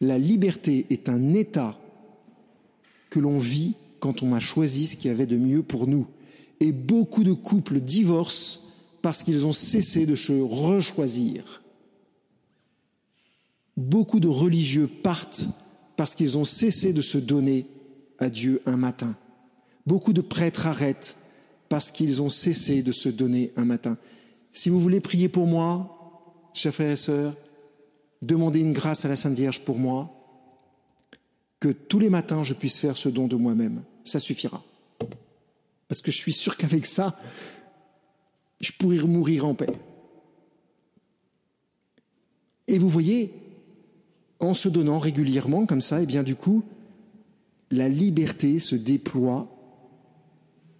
La 0.00 0.18
liberté 0.18 0.86
est 0.90 1.08
un 1.08 1.34
état 1.34 1.78
que 3.10 3.20
l'on 3.20 3.38
vit 3.38 3.76
quand 4.00 4.22
on 4.22 4.32
a 4.32 4.40
choisi 4.40 4.86
ce 4.86 4.96
qu'il 4.96 5.10
y 5.10 5.14
avait 5.14 5.26
de 5.26 5.36
mieux 5.36 5.62
pour 5.62 5.86
nous. 5.86 6.06
Et 6.58 6.72
beaucoup 6.72 7.22
de 7.22 7.32
couples 7.32 7.80
divorcent 7.80 8.62
parce 9.02 9.22
qu'ils 9.22 9.46
ont 9.46 9.52
cessé 9.52 10.06
de 10.06 10.14
se 10.14 10.32
rechoisir. 10.32 11.62
Beaucoup 13.76 14.20
de 14.20 14.28
religieux 14.28 14.88
partent 14.88 15.48
parce 15.96 16.14
qu'ils 16.14 16.36
ont 16.36 16.44
cessé 16.44 16.92
de 16.92 17.00
se 17.00 17.18
donner 17.18 17.66
à 18.18 18.28
Dieu 18.28 18.60
un 18.66 18.76
matin. 18.76 19.16
Beaucoup 19.86 20.12
de 20.12 20.20
prêtres 20.20 20.66
arrêtent 20.66 21.16
parce 21.70 21.92
qu'ils 21.92 22.20
ont 22.20 22.28
cessé 22.28 22.82
de 22.82 22.90
se 22.90 23.08
donner 23.08 23.52
un 23.56 23.64
matin. 23.64 23.96
Si 24.50 24.68
vous 24.68 24.80
voulez 24.80 25.00
prier 25.00 25.28
pour 25.28 25.46
moi, 25.46 26.50
chers 26.52 26.74
frères 26.74 26.90
et 26.90 26.96
sœurs, 26.96 27.32
demandez 28.22 28.58
une 28.58 28.72
grâce 28.72 29.04
à 29.04 29.08
la 29.08 29.14
Sainte 29.14 29.36
Vierge 29.36 29.60
pour 29.60 29.78
moi, 29.78 30.10
que 31.60 31.68
tous 31.68 32.00
les 32.00 32.10
matins 32.10 32.42
je 32.42 32.54
puisse 32.54 32.78
faire 32.78 32.96
ce 32.96 33.08
don 33.08 33.28
de 33.28 33.36
moi-même. 33.36 33.84
Ça 34.02 34.18
suffira. 34.18 34.64
Parce 35.86 36.02
que 36.02 36.10
je 36.10 36.16
suis 36.16 36.32
sûr 36.32 36.56
qu'avec 36.56 36.84
ça, 36.86 37.16
je 38.60 38.72
pourrais 38.72 38.98
mourir 38.98 39.46
en 39.46 39.54
paix. 39.54 39.70
Et 42.66 42.78
vous 42.78 42.88
voyez, 42.88 43.32
en 44.40 44.54
se 44.54 44.68
donnant 44.68 44.98
régulièrement 44.98 45.66
comme 45.66 45.80
ça, 45.80 46.00
et 46.00 46.02
eh 46.02 46.06
bien 46.06 46.24
du 46.24 46.34
coup, 46.34 46.64
la 47.70 47.88
liberté 47.88 48.58
se 48.58 48.74
déploie 48.74 49.59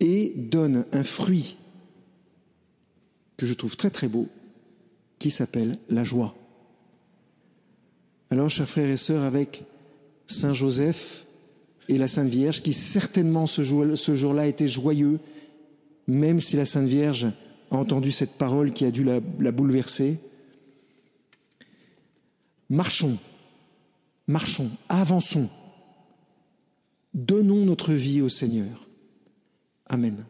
et 0.00 0.32
donne 0.36 0.86
un 0.92 1.02
fruit 1.02 1.58
que 3.36 3.46
je 3.46 3.54
trouve 3.54 3.76
très 3.76 3.90
très 3.90 4.08
beau, 4.08 4.28
qui 5.18 5.30
s'appelle 5.30 5.78
la 5.88 6.04
joie. 6.04 6.34
Alors, 8.30 8.48
chers 8.48 8.68
frères 8.68 8.88
et 8.88 8.96
sœurs, 8.96 9.24
avec 9.24 9.64
Saint 10.26 10.54
Joseph 10.54 11.26
et 11.88 11.98
la 11.98 12.06
Sainte 12.06 12.28
Vierge, 12.28 12.62
qui 12.62 12.72
certainement 12.72 13.46
ce 13.46 13.62
jour-là 13.62 14.46
était 14.46 14.68
joyeux, 14.68 15.18
même 16.06 16.38
si 16.40 16.56
la 16.56 16.64
Sainte 16.64 16.86
Vierge 16.86 17.28
a 17.70 17.76
entendu 17.76 18.12
cette 18.12 18.32
parole 18.32 18.72
qui 18.72 18.84
a 18.84 18.90
dû 18.90 19.04
la, 19.04 19.20
la 19.38 19.52
bouleverser. 19.52 20.18
Marchons, 22.68 23.18
marchons, 24.26 24.70
avançons, 24.88 25.48
donnons 27.14 27.64
notre 27.64 27.94
vie 27.94 28.20
au 28.20 28.28
Seigneur. 28.28 28.89
Amen. 29.92 30.26